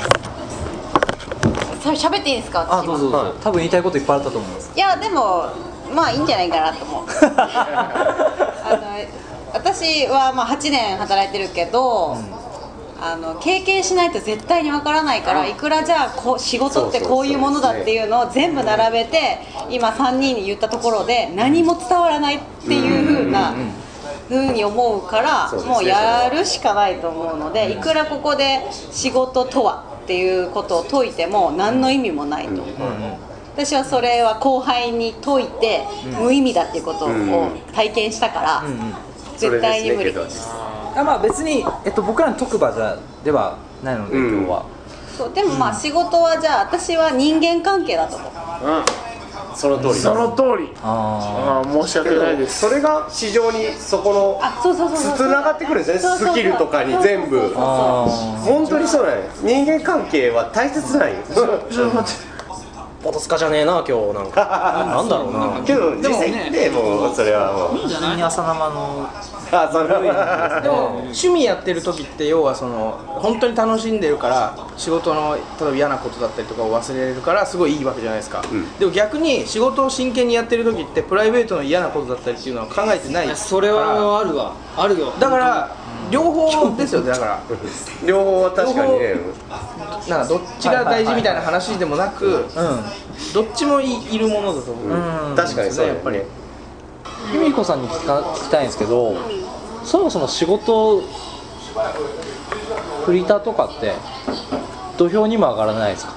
[1.87, 2.67] それ喋っていいですか？
[2.69, 3.35] あどうぞどうぞ。
[3.43, 4.73] 多分言いたいこといっぱいあったと思います。
[4.75, 5.47] いやでも
[5.95, 7.05] まあいいんじゃないかなと思う。
[7.07, 8.81] あの
[9.55, 12.17] 私はまあ8年働いてるけど、
[13.01, 19.39] あの経験しないと絶対にわからないからいくらじゃあこう仕事ってこういうものだっていうのを全部並べて
[19.71, 23.53] 今3人に言ったところで何も伝わらないっていう風な
[24.29, 32.63] 風に思うからもうやるしかないと思うのでいくらここで仕事とはっていうことを解いても何の意味もないと。
[32.63, 32.75] 思う。
[33.57, 35.83] 私はそれは後輩に解いて
[36.21, 37.09] 無意味だっていうことを
[37.75, 38.65] 体験したから
[39.37, 40.15] 絶対に無理。
[40.95, 44.39] あまあ別に、えっと、僕らの特番じゃではないので、うん。
[44.39, 44.67] 今日は。
[45.17, 48.31] そうでもまあ仕事はじゃあ私は人間関係だと思う
[49.55, 49.95] その通り。
[49.95, 50.73] その通り。
[50.83, 52.61] あああ申し訳ないです。
[52.61, 55.17] それが市場にそこのあそうそうそうそう。
[55.17, 56.17] つながってくるんですね。
[56.19, 57.53] スキルとかに全部。
[57.55, 61.17] 本当にそうなんよ人間関係は大切なんよ
[63.07, 64.43] ポドツカじゃねえな今日なんか。
[64.91, 65.61] なんだろうな。
[65.65, 67.87] けど実際ねもうそれはもう。
[67.87, 69.09] 普通に朝生の。
[69.53, 70.61] あそれは。
[70.61, 78.43] でも趣味やってる時って要はその本当に楽しんでるから仕事の例えば嫌なことだったりとかを忘れれるからすごいいいわけじゃないですか、
[78.81, 84.55] でも逆に仕事を真剣にやってる時ってプライベートの嫌なことだったりっていうのは考えてないそれはあるわ。
[84.77, 85.13] あるよ。
[85.21, 85.77] だから
[86.11, 87.43] 両方ですよねだから。
[88.07, 89.15] 両方は確かにね。
[90.09, 92.45] なんかどっちが大事みたいな話でもなくう
[93.35, 96.21] どっちもいいるものだと思う、ん、うん、確かにそうやっぱり。
[97.33, 99.17] 由美子さんに聞か聞きたいんですけど
[99.85, 101.01] そもそも仕事
[103.05, 103.95] フリーターとかって
[104.97, 106.15] 土俵にも上がらないですか？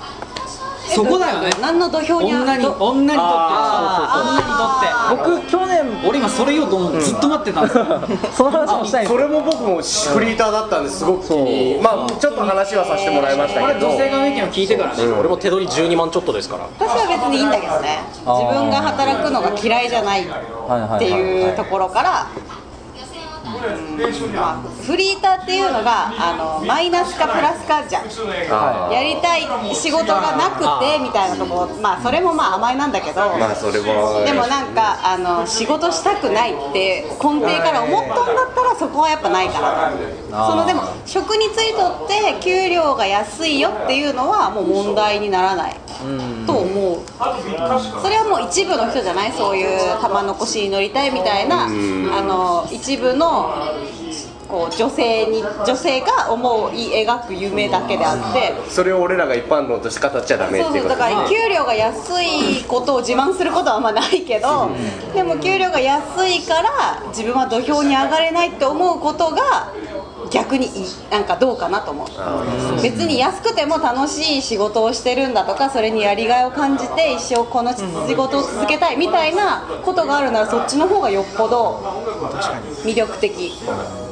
[0.96, 1.50] そこだよね。
[1.62, 3.54] 何の土俵に女にど女にとって。
[4.20, 5.40] 女にとって。
[5.40, 7.86] 僕去年俺今それ言おうと思ってずっと待ってたんですよ。
[8.36, 11.06] その話もしたいそれも僕もフリーターだったんです。
[11.06, 11.28] ごく。
[11.28, 15.04] 気にまあちょっと話はさせてもらいましたこれけど女性側の意見を聞いてからね。
[15.20, 16.66] 俺も手取り12万ちょっとですから。
[16.80, 18.04] 私は別にいいんだけどね。
[18.26, 20.30] 自分が働くのが嫌いじゃないっ
[20.70, 22.28] はいはいはいていうところから
[24.86, 28.04] フリーターっていうのがあのマイナスかプラスかじゃん。
[28.52, 29.42] あやりたい
[29.76, 39.92] 仕事がなくてみたいなところまあそれもまあ甘えなんだけどあまあそれもでもなんかあの仕事したくないって根底から思ったんだったらそこはやっぱないから
[40.48, 45.76] そのでも職についとって給料が安いよっていうのはもう問題にならない
[46.46, 47.00] と思う。
[48.02, 49.32] それはもう一部の人じゃない？
[49.34, 49.68] そういう
[50.02, 51.70] 玉残しに乗りたいみたいなあ
[52.24, 53.39] の一部の
[54.50, 64.72] こう女性に女性が思い描く夢だけであってそれを俺らが一般論として語っちゃダメっていことそううだから給料が安いことを自慢することはあんまないけど
[65.14, 69.72] でも給料が安いから自分は土俵に上がれないって思うことが
[70.32, 72.82] 逆にいいなんかどうかなと思う。
[72.82, 81.80] 別に安くても楽しい仕事をしてるんだとかそれにやりがいを感じて一生この仕事を続けたいみたいなことがあるならそっちの方がよっぽど
[82.84, 83.54] 魅力的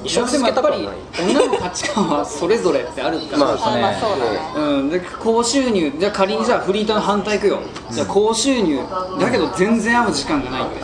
[0.08, 0.88] でもやっぱり
[1.20, 4.39] 女の価値観はそれぞれってあるから、まああまあそうだね。
[4.56, 7.60] うん、で高収入じゃあ仮にじゃあフリーターの反対いくよ、
[7.91, 8.80] じゃあ高収入
[9.20, 10.80] だけど全然会う時間がないって。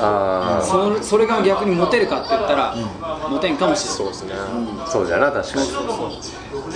[0.66, 2.76] そそれが逆にモテるかって言ったら、
[3.30, 4.34] モテんかもしれないそうですね。
[4.88, 5.70] そうじゃな確かに。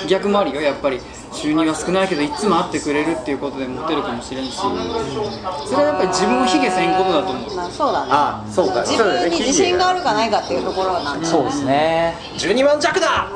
[0.08, 1.00] 逆もあるよやっぱり
[1.34, 4.56] 収入は少ないけどいつも会ってくれるっていうことでモテるかもしれんし。
[4.58, 7.56] それはやっぱり自分を卑下せんことだと思う。
[7.56, 8.12] まあそうだね。
[8.12, 8.82] あそうか。
[8.82, 12.16] 自分に自信があるかないかっていうところなんだそうですね。
[12.38, 13.28] 12万弱だ。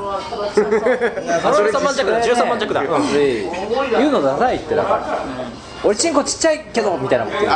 [0.51, 2.21] 13万弱だ。
[2.21, 2.83] 13万弱だ。
[2.83, 5.01] 言うのダサいってだから。
[5.83, 7.51] 俺チンコちっちゃいけどみたいなこと言う。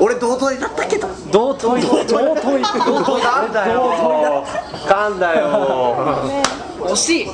[0.04, 1.08] 俺同等になったけど。
[1.30, 2.62] 同等い同等い同等い
[3.52, 4.44] だよ。
[4.86, 5.96] 噛んだよ
[6.94, 7.26] 惜しい。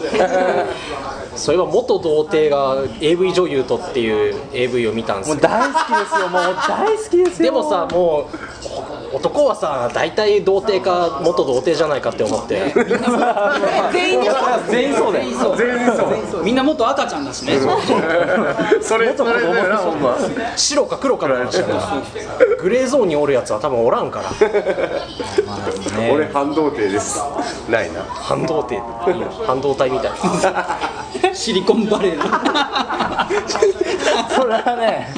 [1.36, 6.28] そういえば元童貞が AV 女優とっていう AV を見たんですよもう大好きですよ。
[6.28, 7.44] もう大好きですよ。
[7.44, 12.72] でもさもう男はさ大体童貞か元童貞じゃないかって思って。
[13.92, 14.30] 全員で
[14.70, 15.28] 全員そうだよ。
[15.56, 15.92] 全員
[16.30, 17.58] そうみんなもっと赤ちゃんだしね。
[18.80, 20.16] それそれだよなほんま。
[20.56, 22.02] 白か黒かの話だから。
[22.60, 24.30] グレーゾーンにおるやつは多分おらんから。
[26.12, 27.20] 俺半導体です。
[27.68, 28.02] ないな。
[28.04, 28.80] 半導体
[29.46, 30.12] 半導体みたい。
[31.34, 32.24] シリコンバレーの
[34.30, 35.12] それはね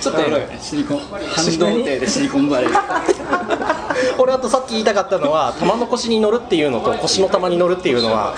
[0.00, 0.98] ちょっとエロいよねシリコン。
[1.00, 2.72] 半導体でシリコンバレー。
[4.18, 8.34] 俺あとさっき言いたかったのは玉の腰に乗るっていうのと腰の玉に乗るっていうのは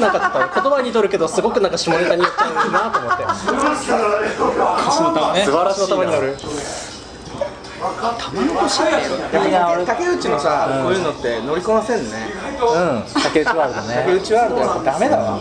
[0.00, 3.24] なんかちょっと言葉にとるけどすごくなんか下ネタに言っちゃうなと思って。
[4.84, 6.36] 腰の玉ね素晴らしい腰の玉に乗る
[9.48, 12.28] いや俺竹内のさこういうのって乗りこなせんね
[12.66, 13.02] うん。
[13.22, 15.38] 竹内ワールド竹ね内ワールドやっぱダメだわ。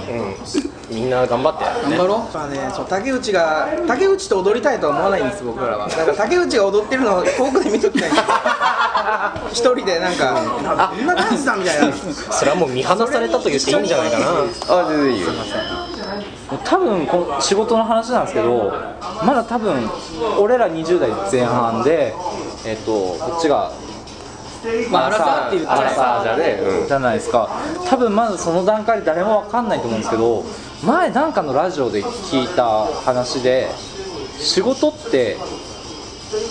[0.90, 1.64] みんな頑張って。
[1.64, 2.10] 頑張ろう。
[2.10, 2.72] やっぱね。
[2.74, 5.88] そう竹内が竹内と踊りたいとは思わないんです僕らは。
[5.88, 8.12] だから竹内が踊ってるのを遠くで見ときたい。
[9.52, 11.94] 一人でなんかあこんなダンスだみたいな。
[12.32, 14.26] それはもう見放されたと言っていいんじゃないかな。
[14.70, 15.28] あ全然いいよ。
[16.66, 18.74] 多分この仕事の話なんですけど
[19.24, 19.90] まだ多分
[20.40, 22.14] 俺ら20代前半で
[22.66, 23.72] えっとこっちが
[24.92, 26.88] まあアラサーって言ったらアラサーじゃねうん。
[26.88, 27.50] じゃないですか。
[27.88, 30.44] 多分まだその段階で誰も分かんないと思うんですけど
[30.84, 33.70] 前なんかのラジオで聞いた話で
[34.38, 35.38] 仕事って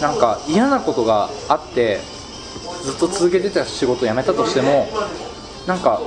[0.01, 2.01] なんか嫌なことがあって
[2.83, 4.89] ずっと続けてた仕事を辞めたとしても
[5.67, 6.01] なんか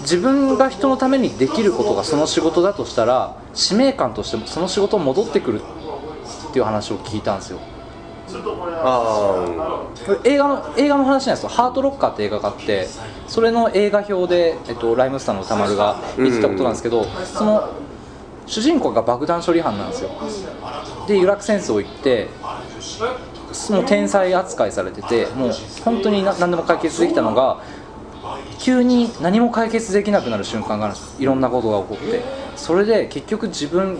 [0.00, 5.60] 自分が人のためにできることがその仕事だとしたら使命感としてその仕事戻ってくる
[6.48, 7.58] っていう話を聞いたんですよ。
[7.60, 7.77] あ
[10.24, 12.88] 映画の映画の話なんですよ「ハートロッカー」って映画があって
[13.26, 17.68] それの映画表で、えっと、ライムスターの歌丸が言ってたことなんですけど、その
[18.46, 20.10] 主人公が爆弾処理班なんですよ。
[21.06, 22.28] でイラク戦争行って
[23.70, 25.52] もう天才扱いされててもう
[25.84, 27.58] 本当にな何でも解決できたのが
[28.58, 31.16] 急に何も解決できなくなる瞬間があるんです。
[31.20, 32.48] いろんなことが起こって。
[32.56, 33.98] それで結局自分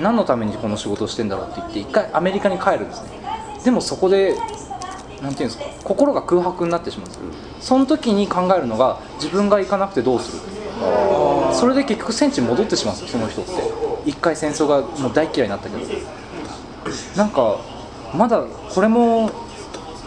[0.00, 3.19] 何のためにこの仕事をしてんだろうって言って一回アメリカに帰るんですね
[3.64, 4.36] でもそこで
[5.22, 7.22] なんていうんですか心が空白になってしまうんですよ。
[7.60, 10.42] その時に考えるのが自分が行かなくてどうする。
[11.52, 13.52] それで結局戦地に戻ってしまうんですよその人って。
[14.06, 15.86] 一回戦争がもう大嫌いになったけど。
[17.16, 17.58] なんか
[18.14, 19.30] まだこれも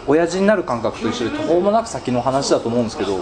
[0.06, 3.18] 親父になる感覚と一緒で途方もなく先の話だと思うんですけど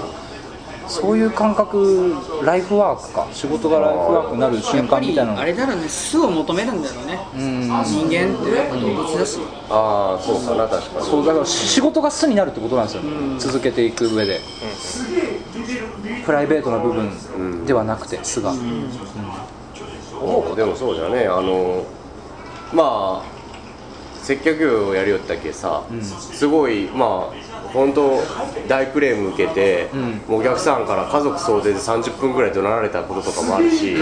[0.88, 2.14] そういう感覚
[2.44, 3.26] ライフワークか。
[3.32, 5.40] 仕事がライフワークになるや瞬っぱり間みたいなの。
[5.40, 5.88] あれだろうね。
[5.88, 7.18] 素を求めるんだろうね。
[7.34, 7.84] うん。
[7.84, 9.38] 人間ってやっぱ動物だし。
[9.70, 11.06] あああそうかな確かに。
[11.06, 13.02] そうだから仕事が素になるってことなんですよ、
[13.38, 14.40] 続けていく上で、
[16.24, 18.52] プライベートな部分ではなくて素が、
[20.20, 21.84] 思うでもそうじゃねあの
[22.72, 23.24] まあ
[24.22, 28.20] 接客業をやりよったけさ、すごいまあ本当
[28.68, 29.88] 大クレーム受けて、
[30.28, 33.94] もうお客さんから家族総出で30分ぐらい怒鳴られたこととかもあるし、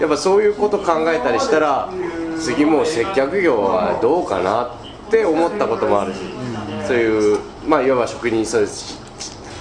[0.00, 1.90] やっぱそういうこと考えたりしたら
[2.38, 6.18] 次もう接客業はどうかなって思ったこともあるし、
[6.86, 9.00] そういうまあいわば職人そうです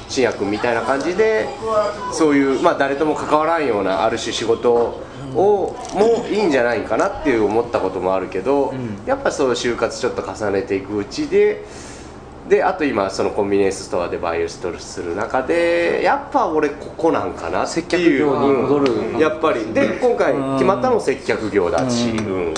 [0.09, 1.47] 信也君みたいな感じで
[2.13, 8.73] そういう、まあ、誰とも関わらんようなある種仕事をもいいんじゃないかなっていう思ったこともあるけど、
[9.05, 11.65] やっぱそう就活ちょっと重ねていくうちで
[12.49, 19.65] であと今そのコンビニエンスストアでバイオストルする中でやっぱ俺ここなんかな接客業に戻るうんやっぱり。
[19.73, 22.53] で今回決まったのも接客業だし、うんうん。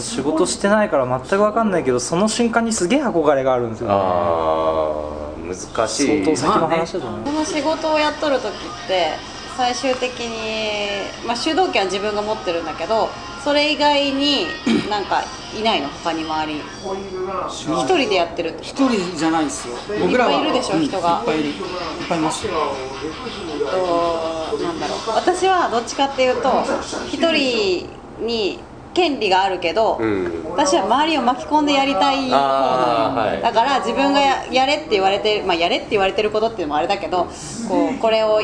[0.00, 3.94] 仕事してないから全く分かんないけどその瞬間にすげえ憧れがあるんですよね。
[3.96, 6.24] あー難しい。
[6.24, 7.20] 相当先の話だと思う。
[7.22, 9.12] この仕事をやっとる時って
[9.58, 13.08] 最終的に、まあ、主導権は自分が持ってるんだけど
[13.42, 14.46] それ以外に
[14.88, 15.24] なんか
[15.58, 16.60] いないの他に周り。
[16.60, 19.74] 一人でやってるって一人じゃないですよ。
[20.00, 21.18] 僕らはいっぱいいるでしょうん人が。
[21.20, 21.48] いっぱいいる。
[21.48, 21.54] いっ
[22.08, 22.52] ぱいいますよ。
[23.70, 24.98] となんだろう。
[25.16, 26.64] 私はどっちかっていうと
[27.08, 27.88] 一人
[28.20, 28.60] に
[28.98, 30.44] 権利があるけど、うん。
[30.50, 33.40] 私は周りを巻き込んでやりたい方あーはい。
[33.40, 37.28] だから自分がややれって言われて、まあ、やれって言われてることっていうのもあれだけど
[37.68, 38.40] こうこれを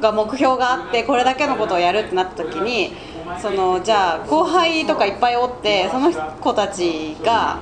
[0.00, 2.92] が目標があってこれだけのことをやるってなった時に
[3.42, 7.58] そのじゃあ後輩とかいっぱいおってその子たちが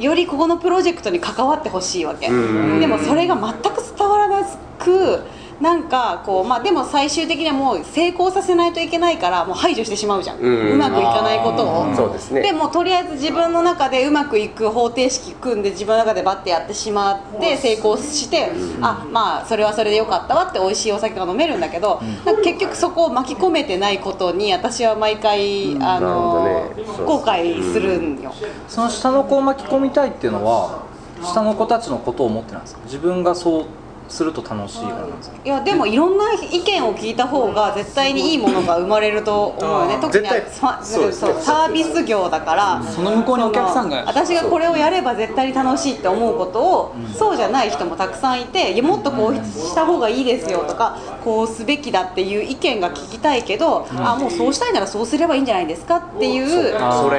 [0.00, 2.26] よりここのプロジェクトに関わってほしいわけ。
[2.26, 2.80] うん。
[2.80, 4.44] でもそれが全く伝わらな
[4.78, 5.22] く
[5.60, 10.72] なんかこうまあでも最終的にはもう成功させないといけないからもう排除してしまうじゃん、うん。
[10.74, 11.94] うまくいかないことを。
[11.96, 12.42] そうですね。
[12.42, 27.04] でもとりあえず自分の中でうまくいく方程式組んで自分の中でバッてやってしまって成功して、あまあそれはそれでよかったわって美味しいお酒が飲めるんだけど、なんか結局そこを巻き込めてないことに私は毎回、あのなるほどね。
[27.04, 28.32] 後悔するんよ、
[28.68, 30.82] その下の子を巻き込みたいっていうのは
[31.22, 32.80] 下の子たちのことを思ってなんですか？
[32.84, 33.66] 自分がそう
[34.08, 35.36] すると楽しいからなんですか？
[35.44, 39.98] いやでもいろんな意見を聞いた方が絶対にいいものが生まれると思うよね。
[40.00, 42.82] 特にサービス業だから。
[42.82, 56.72] その向こうにお客さんが私がこれをやれば絶対に楽しいって思うことを、そうじゃない人もたくさんいていやもっとこうした方がいいですよとかこうすべきだっていう意見が聞きたいけど、あもうそうしたいならそうすればいいんじゃないですかっていう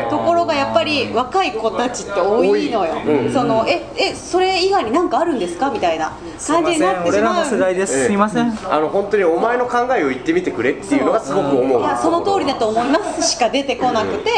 [0.10, 2.95] ところがやっぱり若い子たちって多いのよ、
[3.32, 5.69] そのええそれ以外に何かあるんですか？
[5.71, 6.12] みたいな
[6.47, 8.06] 感じになってしまうです。
[8.06, 8.58] すいません。
[8.72, 14.30] あの本当にお前の考えを言ってみてくれっていうのがすごく思ういやその通りだと思いますしか出てこなくて、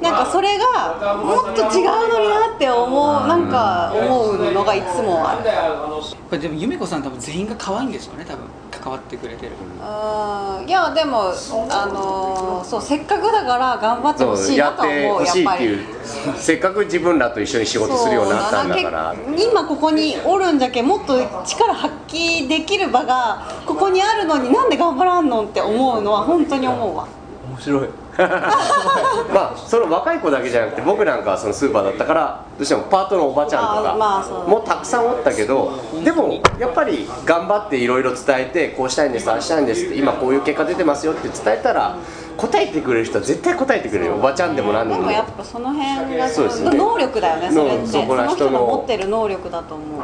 [0.00, 5.42] なんかそれがもっと違うのになって思うなんか思うのがいつもある。
[5.42, 8.44] これでも由美子さん多分全員が可愛いんでしょうね多分
[8.82, 9.52] 関わってくれてる。
[9.80, 10.68] うん。
[10.68, 11.32] いやでも
[11.70, 15.68] あのーそうせっかくだから頑張ってほしいなとは思うやっぱり。
[15.74, 15.78] う。
[16.36, 19.14] せっかく自分らと一緒に仕事するようになったんだから。
[19.36, 27.06] 今ここにおるんじゃけもっと力発揮できる場がここにあるのになんで頑張らんのって思うのは本当に思うわ。
[27.48, 35.72] 面白い まあその若い子だけじゃなくて僕なんかはそのスーパーだったからどうしてもパートのおばちゃんとかもたくさんおったけど
[36.04, 41.96] でもやっぱり頑張っていろいろ伝えてこうしたいんですああしたいんですって今こういう結果出てますよって伝えたら
[42.36, 44.14] 答えてくれる人は絶対答えてくれるよ。
[44.14, 45.00] おばちゃんでも何でも。
[45.00, 46.76] でもやっぱその辺がそうですね。
[46.76, 47.50] 能力だよね。
[47.50, 48.66] それってのそのの人の。
[48.66, 50.00] 持ってる能力だと思う。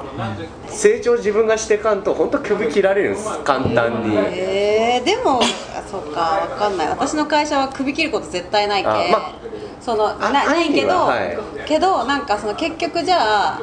[0.69, 3.38] 成長自分がしてかんと本当首切られるんです。
[3.41, 4.17] 簡単に。
[4.17, 6.88] えー、でもあそっかわかんない。
[6.88, 9.33] 私の会社は首切ること絶対ないけ、あまあ
[9.81, 11.38] そのなあないけど、はい。
[11.67, 13.61] けどなんかその結局じゃあ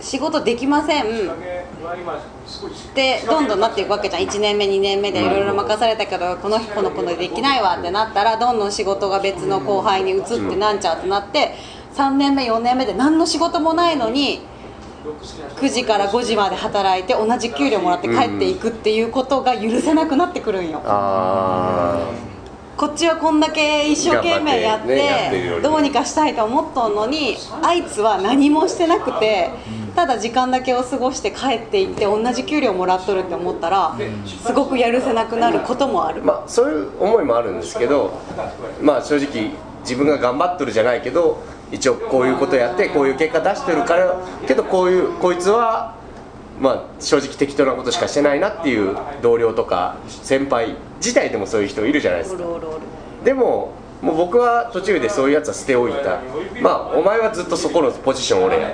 [0.00, 1.04] 仕事できません。
[2.94, 3.48] でどん。
[3.48, 3.60] どん。
[3.60, 4.22] なっていくわけじゃん。
[4.22, 8.58] 1年目2年目でいろいろ任されたけどこの人この子のできないわってなったらどん。
[8.58, 8.72] どん。
[8.72, 10.80] 仕事が別の後輩に移ってなん。
[10.80, 11.54] ちゃうってなって
[11.94, 14.40] 3年目4年目で何の仕事もないのに
[15.56, 20.70] 9時から5時まで働いて同じ給料もらって帰っていくっていうことが許せなくなってくるん。
[20.70, 20.80] よ
[22.80, 29.50] こっちはこんだけ一生懸命やってねどうにかしたいと思っとんのにあいつは何もしてなくて
[29.94, 36.22] ただ時間だけを過ごして帰っていって同じ給料もらっとるって思ったらすごくやるせなくなることもある。
[36.22, 38.18] まあそういう思いもあるんですけど
[38.80, 39.50] まあ正直
[39.82, 44.16] 自分が頑張っとるじゃないけど一応こういうことやってこういう結果出してるから
[44.48, 45.99] けどこういうこいつは
[46.60, 52.44] まあ正直適当なことしかしてないなっていう同僚とか先輩自体でもそういう人いるじゃないですか。
[53.24, 56.20] でももう僕は途中でそういうやつは捨ておいた。
[56.62, 58.72] まあお前はずっとそこのポジション俺や。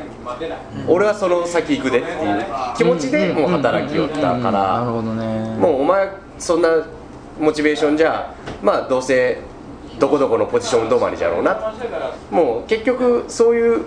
[0.88, 2.44] 俺はその先行くでっていう
[2.76, 4.84] 気持ちでもう働きよったから。
[4.84, 5.56] ほどね。
[5.56, 6.68] もうお前そんな
[7.40, 9.38] モチベーションじゃまあどうせ
[9.98, 11.74] どこどこのポジション止まりじゃろうな。
[12.30, 13.84] もう結局そういう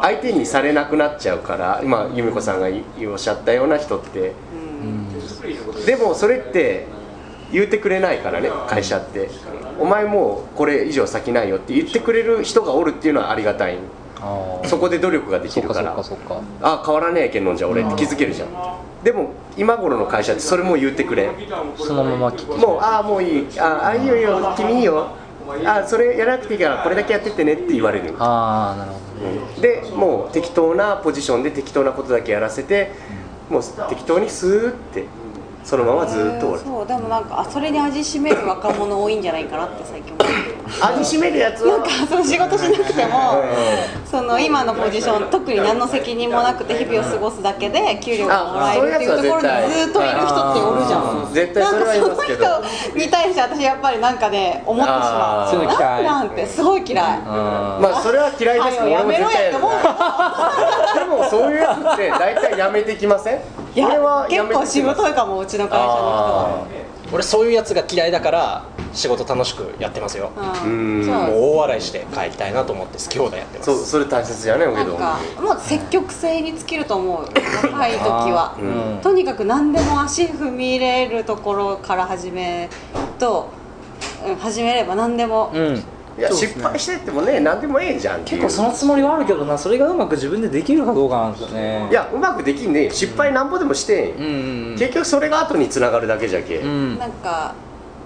[0.00, 4.32] 相手にされなくなっちゃうから今由美子さんがいおっしゃったような人って。
[5.86, 6.86] でもそれって
[7.50, 9.28] 言ってくれないからね会社って。
[9.78, 13.78] お前もうこれ以上先ないよって言ってくれる人がおるっていうのはありがたい。
[14.66, 15.92] そこで努力ができるから。
[15.92, 18.48] かそっかあ変わらねえけんのんじゃ俺って気づけるじゃん。
[19.02, 21.26] でも今頃の会社ってそれも言ってくれ。
[21.26, 21.34] ん
[21.76, 23.48] そのままもうああもういい。
[23.58, 24.54] ああいいよいいよ。
[24.56, 25.08] 君いいよ
[25.64, 28.14] あそれやらなくていいからこれだけやってってねって言われる。
[28.18, 28.98] ああなるほ
[29.56, 29.62] ど。
[29.62, 32.92] でもう適当なポジションで適当なことだけやらせて
[33.48, 35.04] もう適当にスーって
[35.64, 36.86] そのままずーっとそう。
[36.86, 41.78] でもなんかあそれに味しめる若者多いんじゃないかなって最近思って味しめるやつは。
[41.78, 43.44] なんかその仕事しなくても
[44.04, 51.28] その今のポジション特に何の責任もなくて日々を過ごすだけで給料がもらえるっていうところにずっといる人っておるじゃん。
[51.32, 55.56] 絶対そなんかその人に対して私やっぱりなんかね思ってしまう。
[55.64, 57.04] なんなんてすごい嫌い。
[57.04, 59.56] あまあそれは嫌いですけどやめろやって。
[59.56, 59.70] 思う。
[60.98, 63.40] でもそういうやつって大体やめてきません？
[63.74, 66.66] いや俺はやめて結構しぶといかもうちの会社の人は
[67.12, 70.32] 俺そういうやつが嫌いだから仕事楽しくやってますよ。
[70.64, 71.06] うん。
[71.06, 73.74] もう大笑いして帰りたいなと思って好き放題やってます。
[73.74, 74.98] そうそれ大切じゃねえけど。
[74.98, 77.24] なんかもう積極性に尽きると思う。
[77.66, 78.00] 若い時
[78.32, 79.00] は、うん。
[79.02, 82.70] とにかく何でも足踏み入れるところから始める
[83.18, 83.48] と、
[84.26, 85.84] うん、始めれば何でも、うん
[86.18, 89.56] いや失敗してってもね何でもええじゃん結構そのつもりはあるけどな。
[89.56, 91.88] それがうまく自分でできるかどうかなんですよね。
[91.90, 94.28] いやうまくできんね失敗なんぼでもしてうんう
[94.74, 96.98] ん結局それが後に繋がるだけじゃけ、うん。
[96.98, 97.54] なんか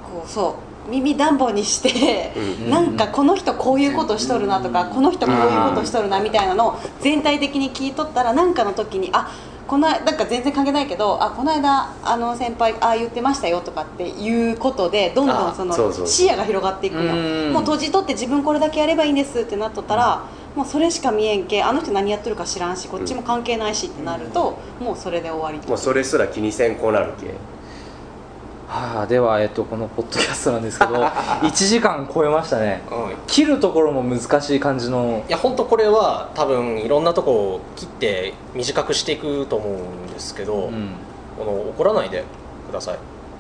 [0.05, 2.33] こうそう耳暖房にして、
[2.67, 9.33] うなんかこの人こういうことしとるなとか、この人こういうことしとるなみたいなのを全体的に聞いとったらなんかの時にあ
[9.67, 17.53] このなんか全然関係ないけどあこの間あの先輩ああ言ってましたよとかっていうことでどんどあんその視野が広がっていくのうん。
[17.53, 27.35] もう閉じ取って自分これだけやればいいんですってなっとったらもうそれしか見えんけあの人何やってるか知らんしこっちも関係ないしってなるともうそれで終わりもうそれすら気にせんこうなるけ
[28.69, 30.95] はあ、では、えっと、このポッドキャストなんですけど
[31.43, 32.83] 1時間超えましたね。
[32.91, 33.17] うん。
[33.27, 35.23] 切るところも難しい感じの。
[35.29, 40.91] いや本当これは多分いろんなとこを切って短くしていくと思うんですけど、うん。
[41.39, 42.25] この怒らないで
[42.69, 42.99] ください。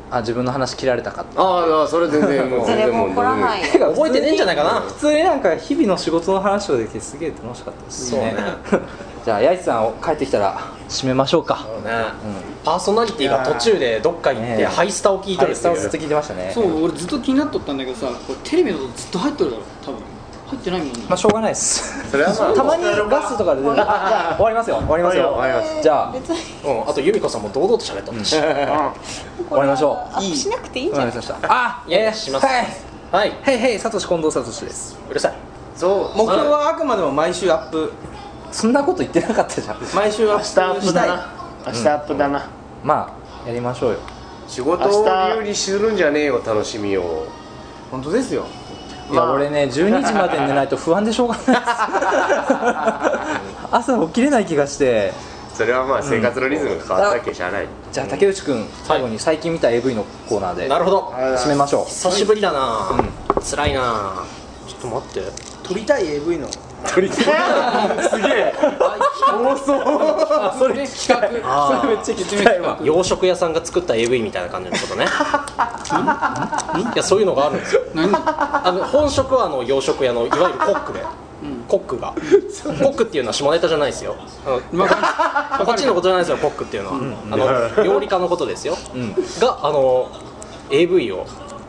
[0.08, 3.62] あ自分の話切られたかああそれ全然もう それも怒らない。
[3.62, 4.70] てか覚えてねえんじゃないかな。
[4.86, 8.36] 普通になんか日々の仕事の話をできてすげえ楽しかったですそうね
[9.26, 10.56] じゃあ八重さん帰ってきたら
[10.88, 11.66] 締めましょうか。
[11.66, 11.90] そうね、
[12.64, 16.52] パーソナリティが途中でどっか行ってねハイスタを聞いてるはいスタをずっと聞いてましたね。
[16.54, 20.00] そう俺ずっと気になっとったんだけどさこれテレビの音ずっと入ってるだろ多分。
[20.46, 20.92] 入ってないもんね。
[21.08, 22.08] まあしょうがないです。
[22.08, 23.74] それはまあ たまにガスとかで出る。
[23.74, 24.76] 終わりますよ。
[24.76, 25.28] 終わりますよ。
[25.34, 26.14] 終わりますじゃあ。
[26.64, 28.12] うん、あと由美子さんも堂々と喋った。
[28.12, 28.18] ん。
[28.20, 28.46] だし、終
[29.50, 30.14] わりましょう。
[30.14, 31.06] アップしなくていいんじゃない？
[31.06, 31.52] わかりました。
[31.52, 32.46] あいやいやします。
[32.46, 32.66] はい。
[33.10, 33.32] はい。
[33.42, 34.96] へいサトシ近藤サトシです。
[35.10, 35.34] うるさい。
[35.74, 36.16] そう。
[36.16, 37.90] 目標はあくまでも毎週アップ
[38.56, 39.76] そんなこと言ってなかったじゃん。
[39.94, 41.32] 毎週明日アップしたいだな
[41.66, 42.48] 明日アップだな、
[42.82, 43.98] まあやりましょうよ。
[44.48, 47.26] 仕事を理由にするんじゃねえよ楽しみを。
[47.90, 48.46] 本当ですよ。
[49.10, 51.46] いや、俺ね12時まで寝ないと不安でしょうがない。
[51.46, 51.52] で
[53.60, 55.12] す朝起きれない気がして。
[55.52, 61.14] それはまあ生活のリズムが変わったわけじゃない、じゃあ竹内くん最後に最近見た AV のコーナーでなるほど。
[61.36, 61.84] 締めましょう。
[61.86, 62.90] 久しぶりだな、
[63.42, 64.24] 辛いな。
[64.66, 65.32] ちょっと待って。
[65.62, 66.48] 撮りたい AV の
[66.84, 67.00] す
[68.20, 68.54] げえ。
[69.26, 69.64] 放送。
[70.58, 70.86] それ。
[70.86, 72.78] 企画それめっちゃ聞きたいわ。
[72.82, 75.06] 洋食屋さんが作った AV みたいな感じのことね。
[76.94, 77.82] いやそういうのがあるんですよ。
[77.94, 81.00] あの本職はあの洋食屋のいわゆるコックで、
[81.68, 82.12] コックが。
[82.12, 84.16] コックっていうのは下ネタじゃないですよ。
[84.44, 86.96] こっちのことじゃないですよコックっていうのは、
[87.30, 87.36] あ
[87.76, 88.76] の料理家のことですよ、
[89.40, 90.10] があの
[90.70, 91.26] AV を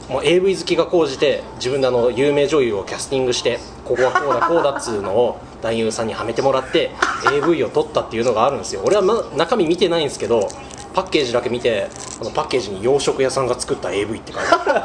[0.10, 6.92] もう AV 好きが高じて自分であの有名女優をキャスティングしてここはこうだこうだっつうのを 男優さんにはめてもらって
[7.34, 8.82] AV を撮ったっていうのがあるんですよ。
[8.86, 10.48] 俺は、ま、中身見てないんですけど
[10.94, 11.90] パッケージだけ見て
[12.20, 14.66] このパッケージに洋食屋さんが作った AV って書いてある。
[14.74, 14.84] なん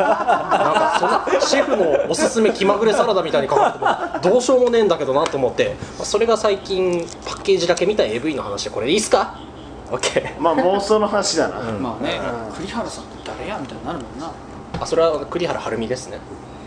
[0.74, 9.34] かそんなシェフのおすすめ気まぐれサラダみたいに書かれてもどうしようもねえんだけどなと思ってまあそれが最近パッケージだけ見た AV の話でこれでいいっすか
[9.90, 12.20] ？OK まあ妄想の話だな、まあね。
[12.56, 14.30] 栗原さんって誰やみたいになるもんな
[14.82, 16.18] あそれは栗原はるみですね。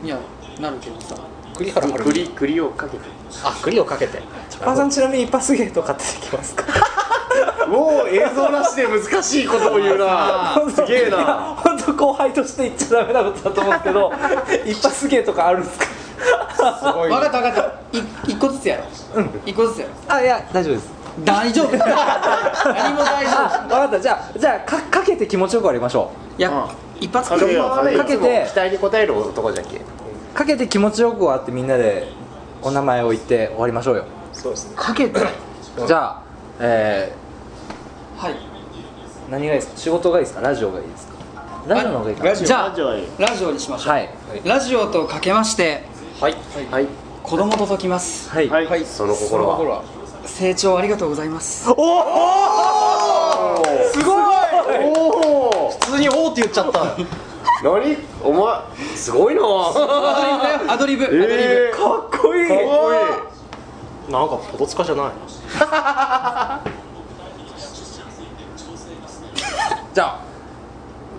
[0.04, 0.18] いや
[0.60, 1.16] なるけどさ。
[1.58, 3.04] 栗原はるみ栗栗をかけて。
[3.44, 4.22] あ栗をかけて。
[4.64, 6.64] パーさんちなみに一発芸とかってできますか？
[7.68, 10.56] もう映像なしで難しいことを言うな。
[10.74, 11.56] すげえな。
[11.58, 14.14] 本当後輩として言っちゃダメなことだと思うんですけど
[14.66, 15.86] 一発芸とかあるんですか？
[16.94, 17.54] 分かった分かっ
[17.92, 17.98] た。
[17.98, 18.84] い一個ずつやろ
[19.22, 19.30] う。
[19.46, 19.96] 一個ずつやろう。
[20.08, 20.90] あいや大丈夫です。
[21.24, 21.78] 大丈夫。
[21.78, 24.00] 何も大丈あ分かった。
[24.00, 29.78] じゃあじゃあかかけて気持ちよく終わりましょ夫いやうかけようかけて期待に応える男じゃけ。
[29.78, 29.82] う
[30.34, 32.08] かけて気持ちよく終わってみんなで
[32.62, 34.06] お名前を言って終わりましょうよ。
[34.34, 34.76] そうですね。
[34.76, 35.20] かけて？
[35.88, 36.22] じゃあ
[36.60, 37.14] え
[38.18, 38.34] はい。
[38.34, 38.38] ー、
[39.30, 39.78] 何がいいですか？
[39.78, 40.42] 仕事がいいですか？
[40.42, 41.14] ラジオがいいですか？
[41.68, 42.30] ラジオの方がいいかな。
[42.32, 42.48] ラジオ。
[42.48, 43.08] じゃあラジオはいい。
[43.18, 44.10] ラジオにしましょう、はい。
[44.46, 45.84] ラジオとかけまして
[46.22, 46.36] はい。
[46.72, 46.88] はい。
[47.24, 48.30] 子供と解きます。
[48.30, 48.86] はい、はい、はい。
[48.86, 49.84] その心は。
[50.26, 51.64] 成長ありがとうございます。
[51.66, 51.78] すごい！
[51.78, 51.82] お
[53.60, 54.06] お普通に
[54.86, 55.55] 「おー」
[56.36, 56.98] っって言っちゃった。
[57.64, 57.98] 何？
[58.22, 59.42] お前すごいな。
[59.42, 62.48] アドリブアドリブ、えー、かっこいい。
[62.50, 64.12] かっこいい。
[64.12, 65.12] なんかポトツカじゃない
[69.96, 70.25] じゃあ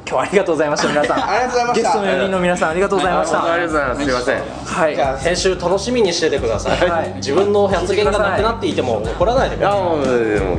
[0.08, 1.28] 今日はありがとうございました皆さん。
[1.28, 1.82] ありがとうございました。
[1.82, 4.04] ゲストの4人の皆さんありがとうございました、ありがとうございます。
[4.04, 4.42] すいません。
[4.64, 5.24] はい。
[5.24, 7.14] 編集楽しみにしててください、はい。
[7.16, 9.62] 自分の発言がなくなっていても怒らないでくい。
[9.62, 10.54] やださもうでも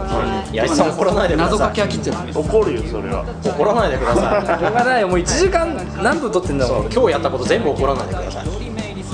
[0.52, 3.24] い八重さん怒らないでくだ謎かさいけは切っちゃダメ怒るよそれは。
[3.46, 5.08] 怒らないでくださ しょうがないよ。
[5.08, 8.46] もう1時間何分撮ってんだもんい今日やったこと全部怒らないでください。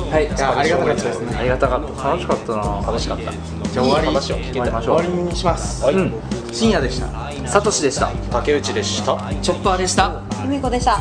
[0.09, 0.29] はい。
[0.57, 1.38] ありがたかったですね。
[1.38, 3.31] ありがたかった楽しかったな楽しかった。
[3.69, 4.07] じゃあ終わり。
[4.07, 5.86] 話を聞けて終わりましょう終わりにします。
[5.86, 7.07] はい、うん深夜でした。
[7.47, 8.11] サトシでした。
[8.31, 9.17] 竹内でした。
[9.41, 10.21] チョッパーでした。
[10.39, 10.99] ふみこでした。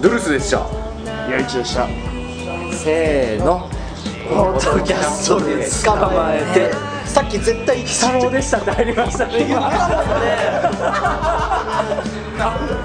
[0.00, 0.58] ドゥルスでした。
[1.28, 1.88] やいちでした。
[2.72, 3.68] せーの。
[4.28, 6.70] ポッドキャストで捕まえて。
[7.08, 9.60] さっき絶対太郎でしたって入りましたね今。
[9.60, 9.70] 今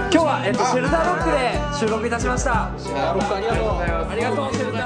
[0.09, 2.71] 日は、えっと、シェルターロックで収録いたしました。
[2.77, 3.65] シェルターロックありがとう。
[3.73, 4.78] ございますありがとう